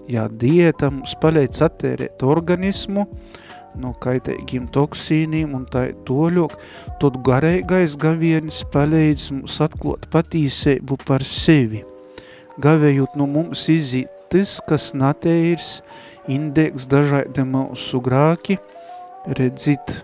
Ja 0.07 0.29
diēta 0.31 0.93
mums 0.95 1.17
palīdz 1.19 1.65
attērēt 1.67 2.23
organismu, 2.23 3.09
no 3.81 3.93
kaitēgiem 4.03 4.67
toksīniem 4.75 5.55
un 5.57 5.67
tā 5.71 5.89
toļok, 6.09 6.57
tad 7.03 7.21
garīgais 7.27 7.97
gavienis 8.01 8.63
palīdz 8.73 9.31
mums 9.37 9.61
atklot 9.65 10.09
patīseibu 10.13 10.99
par 11.07 11.25
sevi. 11.27 11.85
Gavējot 12.63 13.17
no 13.21 13.29
mums 13.29 13.67
izīt 13.73 14.13
tas, 14.33 14.59
kas 14.69 14.91
nateirs, 14.97 15.81
indeks 16.29 16.89
dažādi 16.91 17.45
mūsu 17.47 18.01
grāki, 18.03 18.59
redzit, 19.39 20.01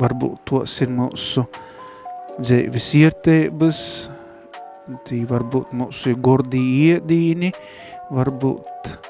varbūt 0.00 0.40
tos 0.48 0.76
ir 0.82 0.90
mūsu 0.94 1.44
dzēvis 2.40 2.90
iertēbas, 3.02 3.82
tī 5.06 5.22
varbūt 5.28 5.74
mūsu 5.76 6.16
gordī 6.18 6.62
iedīni, 6.90 7.52
varbūt 8.10 9.09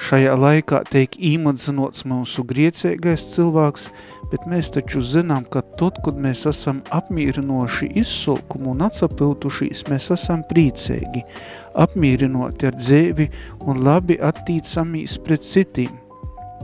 šajā 0.00 0.34
laikā 0.38 0.82
tiek 0.90 1.16
īmadzinots 1.18 2.06
mūsu 2.08 2.44
griecīgais 2.48 3.26
cilvēks, 3.34 3.88
bet 4.32 4.44
mēs 4.48 4.72
taču 4.74 5.02
zinām, 5.04 5.44
ka 5.44 5.62
tad, 5.80 6.00
kad 6.04 6.18
mēs 6.20 6.46
esam 6.50 6.80
apmierinoši 6.94 7.90
izsulkumu 8.00 8.72
un 8.72 8.86
atsapiltušies, 8.88 9.84
mēs 9.92 10.10
esam 10.16 10.44
priecīgi, 10.48 11.24
apmierinoti 11.84 12.70
ar 12.70 12.78
dzēvi 12.78 13.28
un 13.66 13.82
labi 13.84 14.20
attīcamīs 14.20 15.18
pret 15.24 15.44
citiem. 15.46 16.01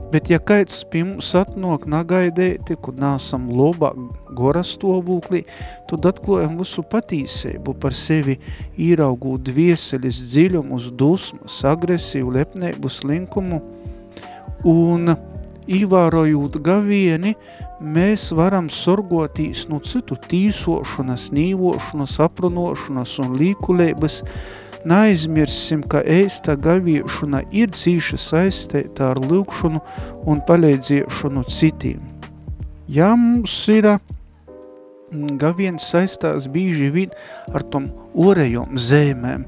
Bet 0.09 0.29
ja 0.31 0.39
kaits 0.41 0.81
pie 0.89 1.03
mums 1.05 1.27
atnok 1.37 1.83
nagaidēti, 1.89 2.79
kad 2.81 2.97
nāsam 2.97 3.45
lobā 3.53 3.91
gora 4.33 4.63
stāvūklī, 4.65 5.43
tad 5.89 6.07
atklājam 6.09 6.55
visu 6.57 6.81
patīsību 6.89 7.75
par 7.77 7.93
sevi 7.93 8.39
īraugūt 8.81 9.45
dvieseļas 9.51 10.21
dziļumus, 10.31 10.89
dusmas, 10.97 11.59
agresīvu, 11.69 12.33
lepnēbu, 12.39 12.89
slinkumu 12.89 13.61
un 14.65 15.13
īvārojot 15.69 16.57
gavieni, 16.65 17.35
mēs 17.79 18.31
varam 18.33 18.71
sorgotīs 18.73 19.67
no 19.69 19.77
citu 19.85 20.17
tīsošanas, 20.25 21.29
nīvošanas, 21.37 22.17
aprunošanas 22.25 23.13
un 23.21 23.37
līkulēbas, 23.37 24.23
Neaizmirsim, 24.87 25.81
ka 25.91 25.99
ēsta 26.07 26.55
gaviešana 26.55 27.41
ir 27.51 27.73
cīši 27.75 28.19
saistēta 28.19 29.09
ar 29.11 29.19
lūkšanu 29.19 29.81
un 30.31 30.39
palīdziešanu 30.47 31.43
citiem. 31.51 31.99
Ja 32.87 33.11
mums 33.19 33.57
ir 33.69 33.89
mm, 33.91 35.35
gaviens 35.41 35.83
saistās 35.91 36.47
bīži 36.49 36.87
vien 36.95 37.11
ar 37.51 37.65
tom 37.73 37.89
orejom 38.15 38.79
zēmēm, 38.79 39.43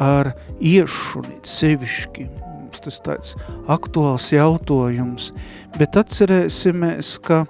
ar 0.00 0.32
iešuni 0.64 1.42
sevišķi, 1.44 2.24
mums 2.40 2.80
tas 2.80 3.02
tāds 3.04 3.36
aktuāls 3.68 4.30
jautājums, 4.32 5.34
bet 5.76 6.00
atcerēsimies, 6.00 7.18
ka 7.20 7.44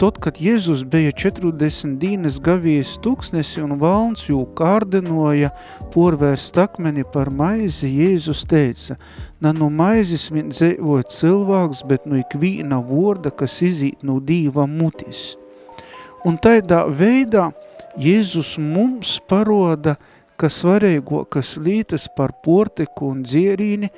Tad, 0.00 0.16
kad 0.22 0.38
Jēzus 0.40 0.82
bija 0.88 1.12
40 1.14 1.98
dienas 2.00 2.38
gavies 2.42 2.94
tūkstnesi 3.04 3.60
un 3.62 3.76
valns 3.80 4.24
jū 4.28 4.40
kārdinoja 4.58 5.50
porvērst 5.92 6.58
akmeni 6.58 7.04
par 7.12 7.30
maizi, 7.30 7.90
Jēzus 8.00 8.44
teica, 8.48 8.96
na 9.42 9.52
nu 9.56 9.68
maizes 9.70 10.30
vien 10.32 10.48
dzēvoja 10.52 11.06
cilvēks, 11.12 11.82
bet 11.90 12.08
nu 12.08 12.18
ikvīna 12.22 12.80
vorda, 12.88 13.30
kas 13.30 13.58
izīt 13.62 14.06
no 14.06 14.16
dīva 14.20 14.64
mutis. 14.70 15.36
Un 16.26 16.40
tādā 16.40 16.86
veidā 16.88 17.50
Jēzus 18.00 18.56
mums 18.62 19.18
paroda, 19.28 19.98
ka 20.40 20.48
svarīgākas 20.50 21.58
lietas 21.62 22.08
par 22.16 22.32
portiku 22.44 23.12
un 23.12 23.22
dzierīni, 23.26 23.92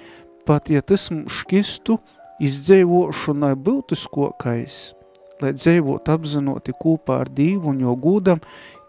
pat 0.44 0.68
ja 0.74 0.82
tas 0.82 1.06
mums 1.14 1.44
škistu, 1.44 2.00
izdzēvošanai 2.42 3.54
būtiskākais– 3.54 4.82
lai 5.44 5.52
dzīvot 5.56 6.08
apzinoti 6.08 6.74
kopā 6.80 7.20
ar 7.24 7.30
Dievu 7.32 7.72
un 7.74 7.82
jo 7.84 7.94
gūdam, 8.00 8.40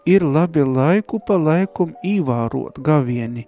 ir 0.06 0.24
labi 0.24 0.64
laiku 0.64 1.20
pa 1.26 1.36
laikum 1.36 1.94
īvārot 2.06 2.78
gavieni, 2.86 3.46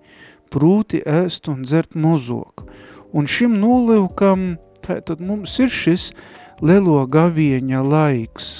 prūti 0.52 1.00
ēst 1.06 1.48
un 1.52 1.62
dzert 1.64 1.94
mozok. 1.94 2.66
Un 3.14 3.28
šim 3.30 3.56
nolivkam, 3.62 4.58
tātad 4.84 5.22
mums 5.24 5.54
ir 5.62 5.72
šis 5.72 6.10
lielo 6.60 7.00
gavieņa 7.08 7.82
laiks, 7.86 8.50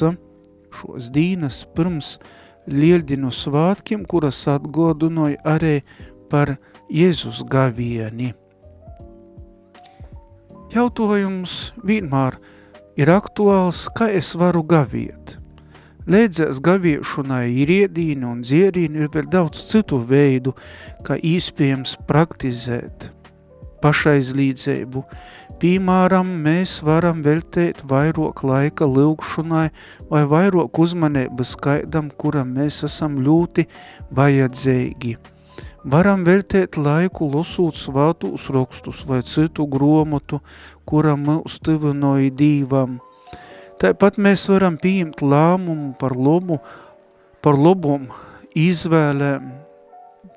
šos 0.79 1.11
dīnas 1.13 1.65
pirms 1.75 2.17
lieldinu 2.69 3.33
svātkiem, 3.35 4.05
kuras 4.09 4.41
atgodinoja 4.49 5.41
arī 5.45 5.81
par 6.31 6.57
Jēzus 6.89 7.43
gavieni. 7.51 8.33
Jautājums 10.73 11.73
vienmēr– 11.85 12.39
ir 12.99 13.13
aktuāls, 13.15 13.87
kā 13.95 14.11
es 14.19 14.35
varu 14.39 14.65
gaviet. 14.67 15.37
Lēdzēs 16.09 16.63
gaviešanai 16.65 17.47
ir 17.63 17.71
iedīni 17.71 18.25
un 18.25 18.41
dzierīni, 18.41 19.05
ir 19.05 19.11
vēl 19.13 19.29
daudz 19.29 19.61
citu 19.69 20.01
veidu, 20.09 20.55
kā 21.05 21.19
īspējams 21.21 21.99
praktizēt 22.09 23.11
pašaizlīdzību. 23.85 25.05
Piemēram, 25.59 26.31
mēs 26.45 26.79
varam 26.87 27.21
veltēt 27.23 27.83
vairāk 27.91 28.45
laika 28.47 28.87
lūgšanai 28.89 29.67
vai 30.11 30.23
vairāk 30.33 30.81
uzmanības 30.81 31.55
skaidam, 31.57 32.13
kuram 32.17 32.55
mēs 32.57 32.85
esam 32.89 33.19
ļoti 33.27 33.67
vajadzīgi. 34.15 35.17
Varam 35.87 36.25
veltēt 36.27 36.75
laiku 36.75 37.29
lasūt 37.31 37.77
svātūs 37.79 38.49
rakstus 38.51 39.05
vai 39.07 39.21
citu 39.23 39.67
gromotu, 39.71 40.41
kuram 40.83 41.23
mūs 41.23 41.61
tuvinoja 41.63 42.33
dīvam. 42.35 42.99
Tāpat 43.79 44.19
mēs 44.19 44.49
varam 44.51 44.75
pieņemt 44.75 45.23
lēmumu 45.23 45.93
par 46.01 46.17
labu, 46.19 46.59
par 47.41 47.55
labum 47.55 48.09
izvēlēm, 48.59 49.53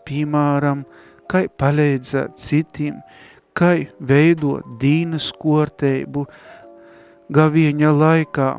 piemēram, 0.06 0.86
kā 1.26 1.48
palīdzēt 1.50 2.38
citiem, 2.38 3.02
kā 3.58 3.74
veidot 3.98 4.78
dīnas 4.78 5.32
korteibu 5.42 6.28
gavieņa 7.34 7.96
laikā, 7.98 8.52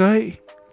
kā 0.00 0.12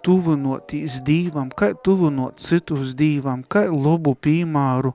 tuvinotīs 0.05 1.01
dīvam, 1.05 1.49
kā 1.51 1.73
tuvinot 1.83 2.39
citus 2.41 2.95
dīvam, 2.97 3.43
kā 3.47 3.65
labu 3.69 4.15
piemāru 4.15 4.93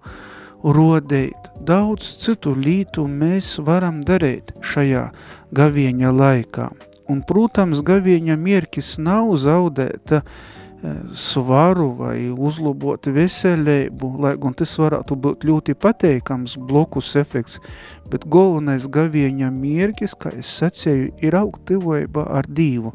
rodēt. 0.65 1.51
Daudz 1.65 2.09
citu 2.23 2.55
lītu 2.57 3.07
mēs 3.09 3.59
varam 3.65 4.01
darīt 4.05 4.55
šajā 4.65 5.11
gavieņa 5.55 6.13
laikā. 6.13 6.69
Un, 7.13 7.21
protams, 7.29 7.83
gavieņa 7.85 8.37
mierkis 8.41 8.95
nav 8.97 9.35
zaudēta 9.37 10.23
e, 10.25 10.95
svaru 11.13 11.91
vai 11.99 12.31
uzlabot 12.33 13.11
veselību, 13.13 14.15
lai 14.25 14.33
gan 14.41 14.57
tas 14.57 14.73
varētu 14.81 15.19
būt 15.27 15.45
ļoti 15.45 15.77
pateikams 15.77 16.57
blokus 16.57 17.13
efekts, 17.21 17.61
bet 18.09 18.25
galvenais 18.25 18.89
gavieņa 18.89 19.53
mierkis, 19.53 20.17
kā 20.17 20.33
es 20.39 20.49
sacēju, 20.63 21.13
ir 21.21 21.37
augtivība 21.37 22.25
ar 22.41 22.49
Dīvu. 22.49 22.95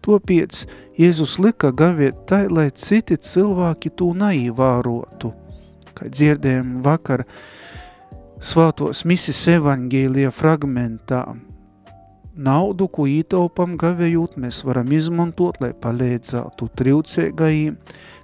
Topiec 0.00 0.64
Jēzus 0.96 1.36
lika 1.44 1.70
gaviet 1.76 2.22
tai, 2.28 2.46
lai 2.48 2.70
citi 2.72 3.18
cilvēki 3.20 3.92
to 4.00 4.14
neīvārotu. 4.16 5.34
Kā 5.92 6.08
dzirdējām 6.08 6.78
vakar 6.84 7.26
svātos 8.40 9.04
misis 9.04 9.42
evangēlija 9.52 10.30
fragmentā, 10.32 11.24
naudu, 12.32 12.86
ko 12.88 13.04
ītaupam 13.12 13.76
gavējot, 13.80 14.38
mēs 14.40 14.62
varam 14.64 14.88
izmantot, 14.96 15.60
lai 15.60 15.74
palīdzētu 15.76 16.70
trīcēgajiem. 16.80 17.76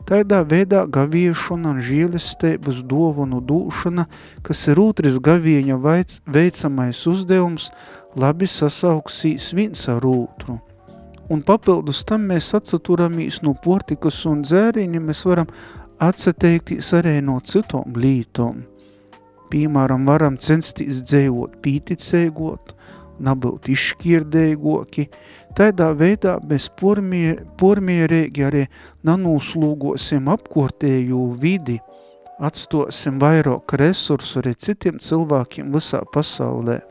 Tādā 0.08 0.38
veidā 0.48 0.86
gaviešana 0.88 1.74
un 1.74 1.82
žīlestēbas 1.82 2.84
dovanu 2.88 3.42
dūšana, 3.44 4.06
kas 4.46 4.64
ir 4.72 4.80
otrs 4.80 5.18
gavieņa 5.20 5.76
veicamais 5.84 7.02
uzdevums, 7.10 7.68
labi 8.16 8.48
sasauksīs 8.48 9.50
viens 9.58 9.84
ar 9.92 10.08
otru 10.08 10.62
un 11.32 11.42
papildus 11.46 12.04
tam 12.06 12.28
mēs 12.30 12.52
atsaturamies 12.58 13.40
no 13.44 13.54
portikas 13.64 14.22
un 14.28 14.42
dzēriņa, 14.46 15.02
mēs 15.02 15.24
varam 15.26 15.50
atsateikties 16.02 16.92
arī 16.98 17.18
no 17.24 17.38
citām 17.44 17.96
lītām. 17.96 18.64
Piemēram, 19.50 20.06
varam 20.08 20.36
censties 20.42 21.04
dzējot 21.06 21.60
pīticēgot, 21.62 22.74
nabūt 23.22 23.70
izšķirdēgoki, 23.72 25.06
tādā 25.56 25.92
veidā 25.96 26.36
mēs 26.44 26.68
pormier, 26.80 27.44
pormierīgi 27.60 28.44
arī 28.48 28.64
nanūslūgosim 29.06 30.28
apkortēju 30.34 31.22
vidi, 31.40 31.78
atstosim 32.42 33.22
vairāk 33.22 33.78
resursu 33.80 34.42
arī 34.42 34.56
citiem 34.60 35.00
cilvēkiem 35.00 35.72
visā 35.72 36.02
pasaulē. 36.12 36.82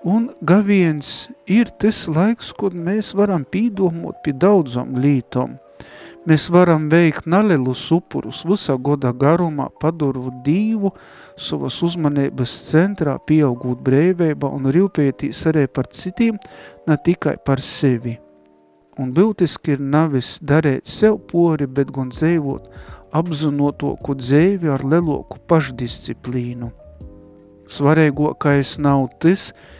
Un 0.00 0.30
gaviens 0.40 1.28
ir 1.44 1.68
tas 1.76 2.06
laiks, 2.08 2.54
kad 2.56 2.72
mēs 2.72 3.10
varam 3.12 3.42
pīdomot 3.44 4.22
pie 4.24 4.32
daudzam 4.32 4.94
lītom. 4.96 5.58
Mēs 6.24 6.46
varam 6.48 6.86
veikt 6.88 7.26
nalelus 7.28 7.82
upurus 7.92 8.38
visā 8.48 8.78
goda 8.80 9.10
garumā, 9.12 9.66
padurvu 9.80 10.30
dīvu, 10.44 10.88
savas 11.36 11.76
uzmanības 11.84 12.54
centrā, 12.70 13.18
pieaugot 13.28 13.82
brēvībā 13.84 14.48
un 14.48 14.70
rīpētīs 14.72 15.42
arī 15.52 15.66
par 15.68 15.90
citiem, 15.92 16.38
ne 16.88 16.96
tikai 16.96 17.34
par 17.44 17.60
sevi. 17.60 18.14
Un 18.96 19.12
būtiski 19.12 19.74
ir 19.76 19.84
navis 19.84 20.38
darēt 20.40 20.88
sev 20.88 21.18
pori, 21.28 21.68
bet 21.68 21.92
gan 21.92 22.08
dzēvot 22.08 22.72
apzinotoku 23.20 24.16
dzēvi 24.16 24.72
ar 24.72 24.84
leloku 24.84 25.36
pašdisciplīnu. 25.44 26.72
Svarīgākais 27.68 28.78
nav 28.80 29.06
tas, 29.20 29.50
ka 29.52 29.79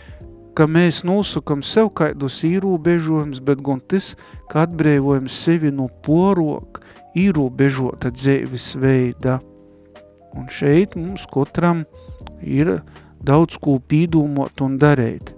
mēs 0.59 1.03
nosakam 1.07 1.63
sev 1.63 1.93
kaidus 1.95 2.41
īrūbežojums, 2.45 3.41
bet 3.45 3.63
gan 3.63 3.81
tas, 3.81 4.17
ka 4.51 4.67
atbrēvojam 4.67 5.29
sevi 5.31 5.71
no 5.73 5.89
porok 6.05 6.83
īrūbežota 7.17 8.11
dzēvis 8.11 8.75
veida. 8.81 9.41
Un 10.37 10.47
šeit 10.51 10.95
mums 10.99 11.27
katram 11.31 11.85
ir 12.43 12.81
daudz 13.23 13.59
ko 13.63 13.79
pīdūmot 13.79 14.63
un 14.63 14.79
darīt. 14.79 15.35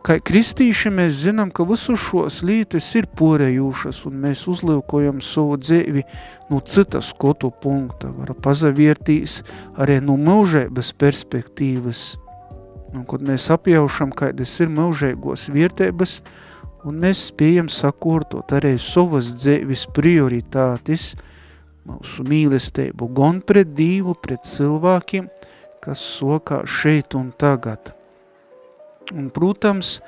Kā 0.00 0.16
kristīši 0.16 0.88
mēs 0.96 1.18
zinām, 1.26 1.50
ka 1.52 1.66
visu 1.68 1.92
šos 2.00 2.38
lietas 2.46 2.86
ir 2.96 3.04
porējūšas 3.20 3.98
un 4.08 4.16
mēs 4.22 4.46
uzliekojam 4.48 5.20
savu 5.20 5.58
dzīvi 5.60 6.06
no 6.48 6.62
citas 6.64 7.10
skotu 7.12 7.50
punkta, 7.52 8.08
var 8.16 8.32
pazaviertīs 8.32 9.42
arī 9.76 9.98
no 10.00 10.16
mūžēbas 10.16 10.94
perspektīvas. 10.96 12.16
Un, 12.90 13.04
kad 13.06 13.22
mēs 13.22 13.46
apjaušam, 13.54 14.10
kādas 14.16 14.56
ir 14.62 14.70
mūžēgos 14.74 15.46
vietēbas, 15.54 16.20
un 16.86 16.98
mēs 17.04 17.28
spējam 17.30 17.68
sakortot 17.70 18.50
arī 18.56 18.74
savas 18.82 19.30
dzīves 19.38 19.86
prioritātes, 19.94 21.12
mūsu 21.86 22.26
mīlestību 22.26 23.08
gan 23.14 23.40
pret 23.46 23.70
Dievu, 23.78 24.16
pret 24.18 24.42
cilvēkiem, 24.48 25.30
kas 25.80 26.02
sokā 26.18 26.64
šeit 26.68 27.14
un 27.18 27.30
tagad. 27.38 27.94
Un, 29.10 29.30
protams, 29.34 29.98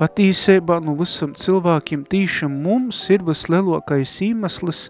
patīsībā 0.00 0.80
no 0.84 0.96
visam 0.98 1.32
cilvēkiem 1.36 2.02
tīšām 2.08 2.56
mums 2.64 3.02
ir 3.12 3.24
vislielākais 3.24 4.16
iemesls 4.26 4.88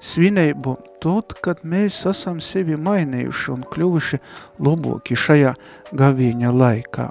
svinību 0.00 0.76
tot, 1.00 1.34
kad 1.44 1.62
mēs 1.64 2.02
esam 2.08 2.40
sevi 2.44 2.76
mainījuši 2.80 3.50
un 3.54 3.64
kļuvuši 3.70 4.20
loboki 4.64 5.16
šajā 5.16 5.54
gavieņa 5.96 6.52
laikā. 6.56 7.08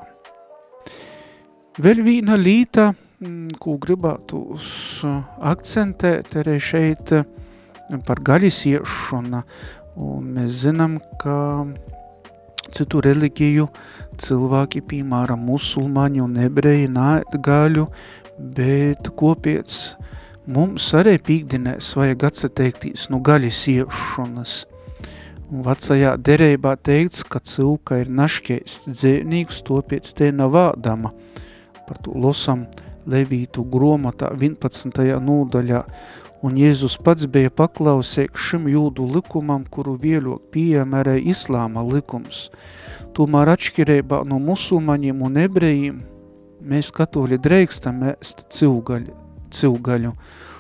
Vēl 1.80 2.02
viena 2.04 2.36
līta, 2.36 2.90
mm, 3.22 3.60
ko 3.62 3.78
gribētu 3.80 4.42
akcentēt, 5.40 6.36
arī 6.42 6.58
šeit 6.60 7.14
par 8.06 8.20
gaļas 8.20 8.66
iešana, 8.68 9.44
un 9.96 10.34
mēs 10.36 10.66
zinām, 10.66 10.98
ka 11.22 11.66
citu 12.70 13.02
reliģiju 13.02 13.68
cilvēki, 14.20 14.84
piemēram, 14.92 15.42
musulmaņi 15.48 16.22
un 16.22 16.38
ebreji 16.44 16.90
nāet 16.92 17.40
gaļu, 17.46 17.88
bet 18.38 19.10
kopiec 19.20 19.96
mums 20.50 20.88
arī 20.98 21.18
pīkdinēs 21.22 21.94
vajag 21.98 22.26
atsateiktīs 22.30 23.08
no 23.14 23.20
gaļas 23.26 23.62
iešanas. 23.70 24.54
Vecajā 25.50 26.14
derībā 26.22 26.76
teikts, 26.86 27.24
ka 27.26 27.42
cilka 27.42 28.00
ir 28.02 28.10
naškeists 28.14 28.90
dzēnīgs, 28.94 29.64
topiec 29.66 30.10
te 30.18 30.30
nav 30.34 30.54
vādama. 30.54 31.14
Par 31.88 32.02
to 32.06 32.14
losam 32.14 32.68
Levītu 33.10 33.64
gromatā 33.66 34.30
11. 34.36 35.02
nūdaļā, 35.26 35.84
un 36.46 36.58
Jēzus 36.58 37.00
pats 37.02 37.26
bija 37.30 37.50
paklausīgs 37.50 38.50
šim 38.50 38.68
jūdu 38.70 39.08
likumam, 39.16 39.66
kuru 39.70 39.98
vieļok 40.02 40.52
pieejam 40.54 40.94
islāma 41.18 41.82
likums. 41.86 42.50
Tomēr 43.14 43.54
atšķirībā 43.56 44.22
no 44.30 44.38
musulmaņiem 44.40 45.22
un 45.26 45.42
ebrejiem, 45.42 46.04
mēs 46.62 46.92
katoļi 46.94 47.42
drēkstam 47.42 48.04
ēst 48.14 48.46
cilgaļu, 48.54 49.29
cilgaļu. 49.56 50.14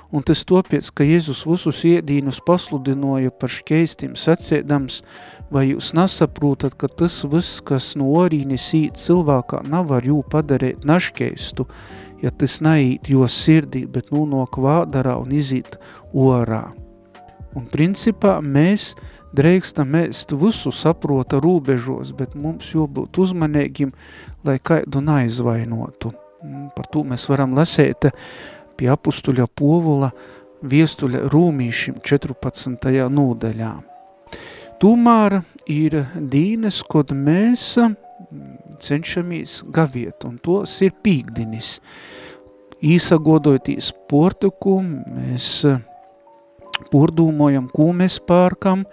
Un 0.09 0.23
tas 0.25 0.41
topiec, 0.41 0.87
ka 0.89 1.05
Jēzus 1.05 1.43
visus 1.45 1.83
iedīnus 1.85 2.39
pasludinoja 2.41 3.29
par 3.29 3.51
šķeistim 3.53 4.15
sacēdams, 4.17 5.03
vai 5.53 5.67
jūs 5.69 5.91
nesaprotat, 5.97 6.73
ka 6.81 6.89
tas 6.89 7.21
viss, 7.29 7.61
kas 7.61 7.91
no 7.99 8.09
orīnes 8.17 8.65
īt 8.73 8.97
cilvēkā, 8.97 9.61
nav 9.69 9.93
ar 9.93 10.09
jū 10.09 10.23
padarīt 10.25 10.81
naškeistu, 10.89 11.67
ja 12.23 12.33
tas 12.33 12.57
neīt 12.65 13.11
jo 13.13 13.29
sirdī, 13.29 13.85
bet 13.85 14.09
nu 14.13 14.25
no 14.29 14.47
kvādarā 14.49 15.13
un 15.21 15.33
izīt 15.37 15.77
orā. 16.09 16.65
Un 17.57 17.69
principā 17.69 18.39
mēs 18.41 18.95
drēkstam 19.37 19.95
ēst 20.03 20.33
visu 20.41 20.73
saprota 20.73 21.39
rūbežos, 21.41 22.13
bet 22.17 22.33
mums 22.33 22.69
jābūt 22.73 23.21
uzmanīgiem, 23.21 23.93
lai 24.45 24.57
kaidu 24.57 25.01
neaizvainotu. 25.05 26.13
Par 26.75 26.87
to 26.93 27.03
mēs 27.03 27.25
varam 27.29 27.53
lasēt 27.57 28.09
pie 28.79 28.87
apustuļa 28.93 29.47
povula 29.59 30.13
viestuļa 30.63 31.25
rūmīšim 31.33 31.99
14. 32.05 32.89
nūdaļā. 33.11 33.73
Tomēr 34.79 35.41
ir 35.67 35.97
dīnes, 36.15 36.79
kod 36.87 37.11
mēs 37.11 37.73
cenšamies 38.79 39.59
gaviet, 39.75 40.23
un 40.27 40.37
tos 40.43 40.77
ir 40.85 40.93
pīkdinis. 41.03 41.77
Īsagodojotīs 42.79 43.91
portuku, 44.07 44.77
mēs 44.79 45.65
pordūmojam, 46.93 47.67
ko 47.75 47.89
mēs 47.91 48.21
pārkam, 48.23 48.85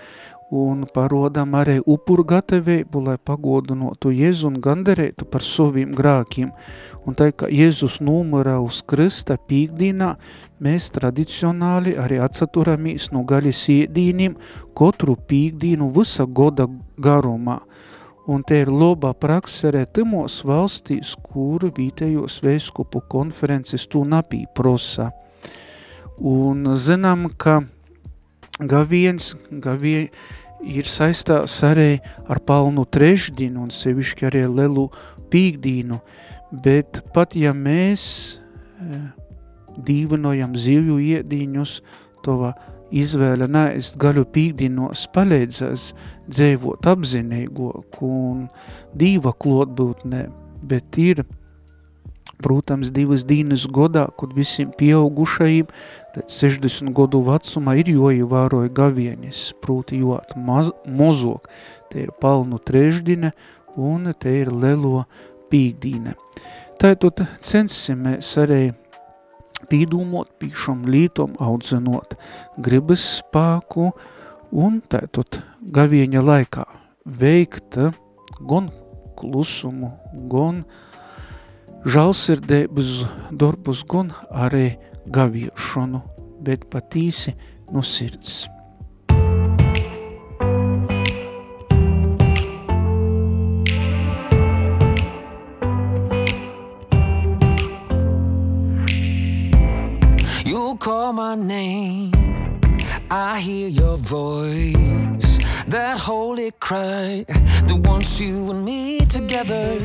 un 0.51 0.85
parodam 0.95 1.55
arī 1.59 1.81
upuru 1.83 2.25
gatavību, 2.27 3.01
lai 3.09 3.17
pagodinotu 3.19 4.13
Jēzu 4.15 4.47
un 4.51 4.61
gandarētu 4.63 5.27
par 5.31 5.43
saviem 5.43 5.95
grākiem. 5.95 6.53
Un 7.07 7.19
tā 7.19 7.33
kā 7.35 7.51
Jēzus 7.51 7.99
numurā 8.01 8.59
uz 8.63 8.83
krista 8.87 9.37
pīkdīnā, 9.37 10.15
mēs 10.63 10.91
tradicionāli 10.95 11.97
arī 11.99 12.21
atsaturamies 12.23 13.11
no 13.15 13.25
gaļas 13.27 13.67
iedīniem 13.75 14.39
katru 14.79 15.17
pīkdīnu 15.17 15.91
visa 15.95 16.27
goda 16.27 16.69
garumā. 16.99 17.61
Un 18.27 18.43
te 18.43 18.59
ir 18.59 18.71
labā 18.75 19.13
praksa 19.15 19.69
arī 19.69 19.85
timos 19.87 20.41
valstīs, 20.47 21.15
kur 21.23 21.63
vītējos 21.71 22.41
vēskupu 22.43 23.05
konferences 23.11 23.87
tū 23.87 24.03
napī 24.03 24.45
prosa. 24.55 25.13
Un 26.19 26.65
zinām, 26.75 27.29
ka 27.39 27.61
gaviens, 28.59 29.35
gavie 29.51 30.09
ir 30.65 30.89
saistās 30.89 31.59
arī 31.67 31.99
ar 32.29 32.41
palnu 32.47 32.87
trešdīnu 32.89 33.67
un 33.67 33.73
sevišķi 33.75 34.29
arī 34.31 34.47
lelu 34.49 34.89
pīkdīnu, 35.33 35.99
bet 36.65 37.03
pat 37.15 37.37
ja 37.37 37.53
mēs 37.57 38.07
e, 38.81 39.03
dīvinojam 39.87 40.57
zivju 40.57 40.99
iedīņus, 41.03 41.81
tova 42.25 42.55
izvēle 42.95 43.49
neest 43.51 43.99
gaļu 44.01 44.25
pīkdīnos 44.33 45.07
palīdzēs 45.15 45.91
dzēvot 46.31 46.87
apzinīgoku 46.87 48.11
un 48.31 48.45
dīva 48.97 49.35
klotbūtnē, 49.37 50.27
bet 50.67 50.99
ir 51.03 51.25
Protams, 52.43 52.91
divas 52.93 53.25
dienas 53.25 53.65
godā, 53.65 54.05
kad 54.21 54.35
visiem 54.37 54.69
pieaugušajiem 54.77 55.71
līdz 56.17 56.37
60 56.37 56.93
gadu 56.97 57.23
vecumā 57.25 57.77
ir 57.81 57.91
joievēroja 57.95 58.73
gavienis, 58.77 59.55
proti 59.65 60.03
jot 60.03 60.35
maz, 60.37 60.71
mozok. 60.85 61.49
Te 61.91 62.05
ir 62.05 62.13
palnu 62.21 62.59
trešdine 62.59 63.33
un 63.77 64.13
te 64.21 64.33
ir 64.43 64.53
lelo 64.53 65.07
pīkdīne. 65.53 66.17
Tātad 66.81 67.25
censimies 67.41 68.35
arī 68.41 68.75
pīdūmot 69.71 70.37
pīšam 70.41 70.85
lītom, 70.93 71.39
audzinot 71.41 72.19
gribas 72.61 73.05
spāku 73.21 73.95
un 74.53 74.83
tātad 74.85 75.41
gavieņa 75.73 76.21
laikā 76.21 76.67
veikt 77.07 77.81
gan 78.45 78.69
klusumu, 79.17 79.95
gan 80.29 80.61
uh, 80.61 80.86
žalsirdības 81.87 82.91
darbus 83.31 83.85
gan 83.87 84.11
arī 84.35 84.75
gaviešanu, 85.07 86.03
bet 86.43 86.67
patīsi 86.73 87.37
no 87.71 87.83
sirds. 87.83 88.49
You 100.45 100.77
call 100.81 101.13
my 101.13 101.37
name, 101.37 102.11
I 103.11 103.39
hear 103.39 103.69
your 103.69 103.97
voice. 103.97 105.39
That 105.69 105.99
holy 105.99 106.51
cry 106.61 107.25
that 107.29 107.79
wants 107.87 108.21
you 108.21 108.51
and 108.51 108.65
me 108.65 109.01
together. 109.07 109.79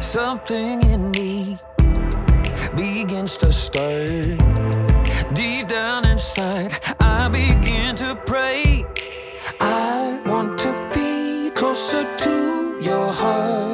Something 0.00 0.82
in 0.82 1.10
me 1.10 1.58
begins 2.76 3.36
to 3.38 3.52
stir. 3.52 4.36
Deep 5.34 5.68
down 5.68 6.06
inside, 6.06 6.72
I 7.00 7.28
begin 7.28 7.94
to 7.96 8.14
pray. 8.26 8.86
I 9.60 10.20
want 10.24 10.58
to 10.60 10.72
be 10.94 11.50
closer 11.50 12.04
to 12.18 12.78
your 12.80 13.12
heart. 13.12 13.67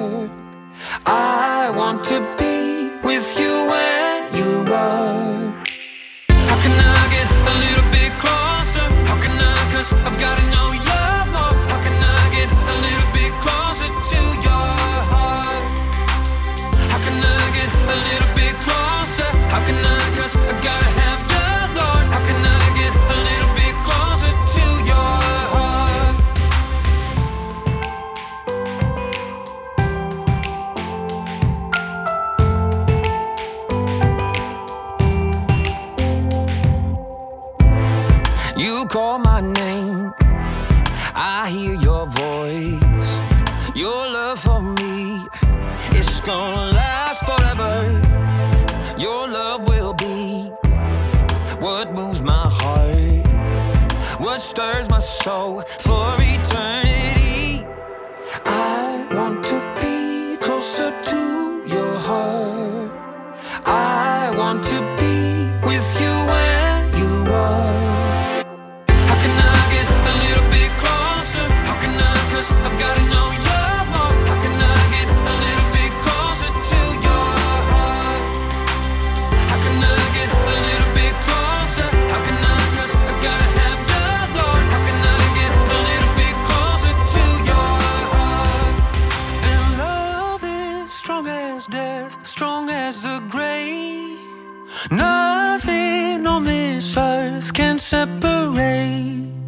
Nothing 94.91 96.27
on 96.27 96.45
this 96.45 96.97
earth 96.97 97.53
can 97.53 97.79
separate. 97.79 99.44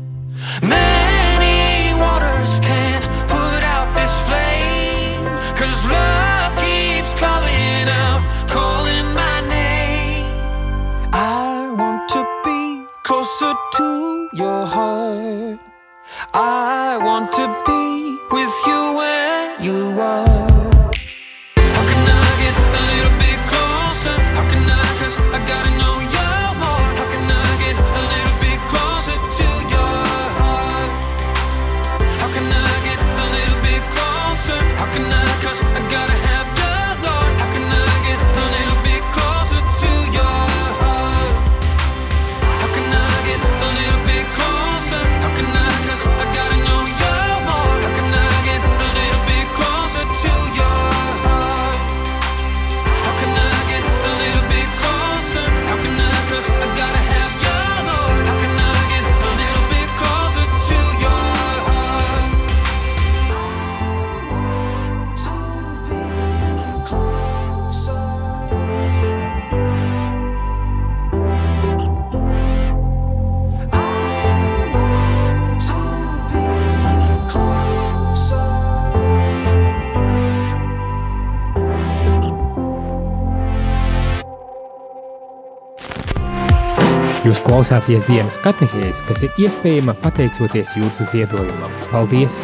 Jūs 87.26 87.40
klausāties 87.42 88.04
dienas 88.06 88.36
katehēs, 88.38 89.00
kas 89.02 89.24
ir 89.26 89.32
iespējama 89.42 89.96
pateicoties 89.98 90.76
jūsu 90.78 91.02
ziedojumam. 91.10 91.72
Paldies! 91.90 92.36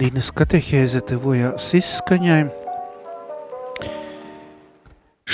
Dīnas 0.00 0.30
katehēze 0.32 1.02
tevojās 1.10 1.66
izskaņai. 1.76 2.46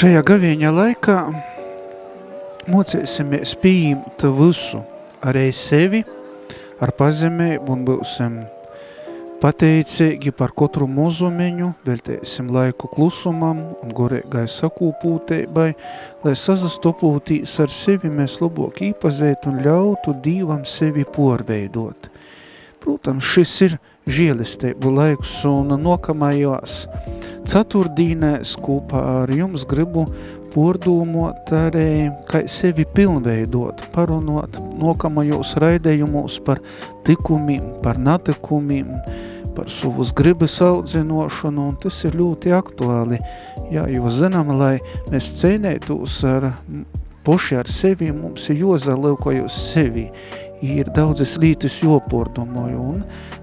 Šajā 0.02 0.24
gavieņa 0.32 0.72
laikā 0.74 1.18
mocēsimies 2.74 3.54
pieņemt 3.62 4.26
visu, 4.40 4.82
arī 5.22 5.44
sevi, 5.54 6.02
ar 6.82 6.90
pazemību 6.98 7.76
un 7.76 7.86
būsim 7.86 8.42
pateicīgi 9.42 10.30
par 10.38 10.52
katru 10.54 10.86
mozumeņu, 10.86 11.72
veltēsim 11.86 12.52
laiku 12.54 12.86
klusumam 12.92 13.58
un 13.82 13.94
gorēgai 13.96 14.44
sakūpūteibai, 14.46 15.68
lai 16.22 16.34
sazastopūtīs 16.38 17.56
ar 17.64 17.72
sevi 17.74 18.10
mēs 18.12 18.38
labāk 18.42 18.84
īpazēt 18.92 19.48
un 19.50 19.58
ļautu 19.64 20.14
Dīvam 20.22 20.62
sevi 20.68 21.02
porveidot. 21.16 22.06
Protams, 22.82 23.26
šis 23.34 23.56
ir 23.66 23.74
žēlisteibu 24.10 24.90
laiks 24.94 25.34
un 25.46 25.74
nokamajās 25.78 26.84
ceturtdīnēs 27.50 28.54
kopā 28.62 29.02
ar 29.22 29.34
jums 29.34 29.66
gribu 29.66 30.06
pordūmot 30.52 31.50
arī, 31.56 32.12
kā 32.28 32.44
sevi 32.50 32.84
pilnveidot, 32.94 33.86
parunot 33.94 34.58
nokamajos 34.78 35.56
raidējumos 35.62 36.38
par 36.46 36.62
tikumiem, 37.06 37.64
par 37.82 37.98
natikumiem, 38.02 38.90
par 39.56 39.70
savus 39.70 40.12
gribas 40.16 40.58
audzinošanu, 40.64 41.68
un 41.72 41.78
tas 41.82 42.00
ir 42.08 42.16
ļoti 42.18 42.54
aktuāli. 42.56 43.20
Jā, 43.72 43.86
jo 43.92 44.10
zinām, 44.12 44.54
lai 44.58 44.76
mēs 45.12 45.32
cēnētos 45.40 46.22
ar 46.28 46.52
poši 47.24 47.58
ar 47.60 47.70
sevi, 47.70 48.10
mums 48.14 48.48
ir 48.50 48.62
jozalūkojos 48.64 49.56
sevi, 49.72 50.08
ir 50.62 50.90
daudzas 50.94 51.36
lītas 51.42 51.80
jopordumoju, 51.82 52.82
un 52.94 53.02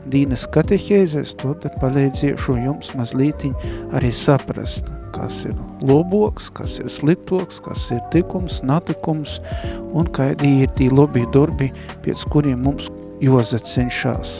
Dīnas 0.09 0.47
katehēzēs 0.53 1.35
to 1.39 1.53
te 1.61 1.69
palīdziešu 1.81 2.55
jums 2.63 2.93
mazlītiņ 2.97 3.53
arī 3.97 4.09
saprast, 4.15 4.89
kas 5.15 5.43
ir 5.49 5.57
loboks, 5.85 6.49
kas 6.55 6.79
ir 6.81 6.89
sliktoks, 6.91 7.59
kas 7.65 7.89
ir 7.93 8.01
tikums, 8.13 8.63
natikums, 8.65 9.37
un 9.93 10.09
kādi 10.15 10.55
ir 10.63 10.73
tī 10.79 10.89
lobī 10.93 11.27
darbi, 11.35 11.69
pēc 12.05 12.25
kuriem 12.33 12.65
mums 12.65 12.89
jozacenšās. 13.23 14.39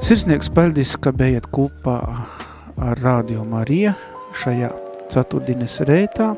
Sirsnieks 0.00 0.48
paldies, 0.48 0.94
ka 0.96 1.12
bijat 1.12 1.44
kopā 1.52 1.98
ar 2.80 3.00
Radio 3.04 3.42
Marija 3.44 3.92
šajā 4.32 4.70
ceturtdienas 5.12 5.76
reitā. 5.84 6.30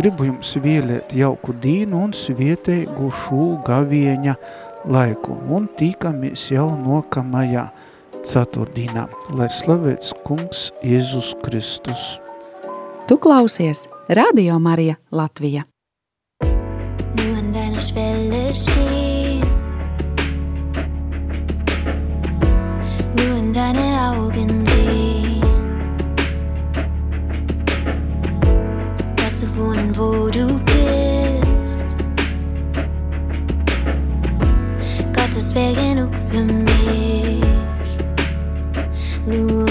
Gribu 0.00 0.26
jums 0.26 0.50
vēlēt 0.62 1.14
jauku 1.14 1.54
dīnu 1.62 2.02
un 2.08 2.14
svietēgu 2.14 3.12
šū 3.20 3.46
gavieņa 3.66 4.34
laiku 4.90 5.38
un 5.54 5.70
tīkamies 5.78 6.48
jau 6.56 6.66
nokamajā 6.74 7.68
ceturtdienā, 8.26 9.06
lai 9.38 9.46
slavēts 9.46 10.12
kungs 10.26 10.68
Jēzus 10.82 11.36
Kristus. 11.46 12.18
Tu 13.06 13.18
klausies 13.22 13.86
Radio 14.10 14.58
Marija 14.58 14.98
Latvija. 15.14 15.68
Nur 16.42 17.34
an 17.38 17.52
deiner 17.54 17.80
Schwelle 17.80 18.54
stehen, 18.54 18.97
streets 29.38 29.42
of 29.42 29.58
one 29.58 29.78
in 29.78 29.92
Budapest 29.92 31.84
Gott, 35.12 35.34
das 35.34 35.54
wäre 35.54 35.74
genug 35.74 36.14
für 36.30 36.44
mich 36.44 37.44
Nur 39.26 39.67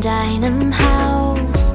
in 0.00 0.02
deinem 0.02 0.72
Haus, 0.78 1.74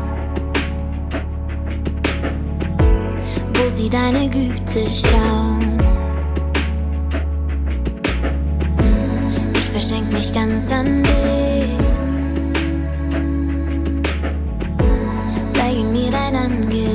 wo 3.53 3.69
sie 3.71 3.89
deine 3.89 4.28
Güte 4.30 4.86
schauen. 4.89 5.78
Hm, 8.78 9.53
ich 9.53 9.65
verschenk 9.65 10.11
mich 10.11 10.34
ganz 10.34 10.71
an 10.71 11.03
dich, 11.03 11.88
hm, 13.13 14.01
zeige 15.49 15.84
mir 15.84 16.09
dein 16.09 16.36
Angesicht. 16.36 16.94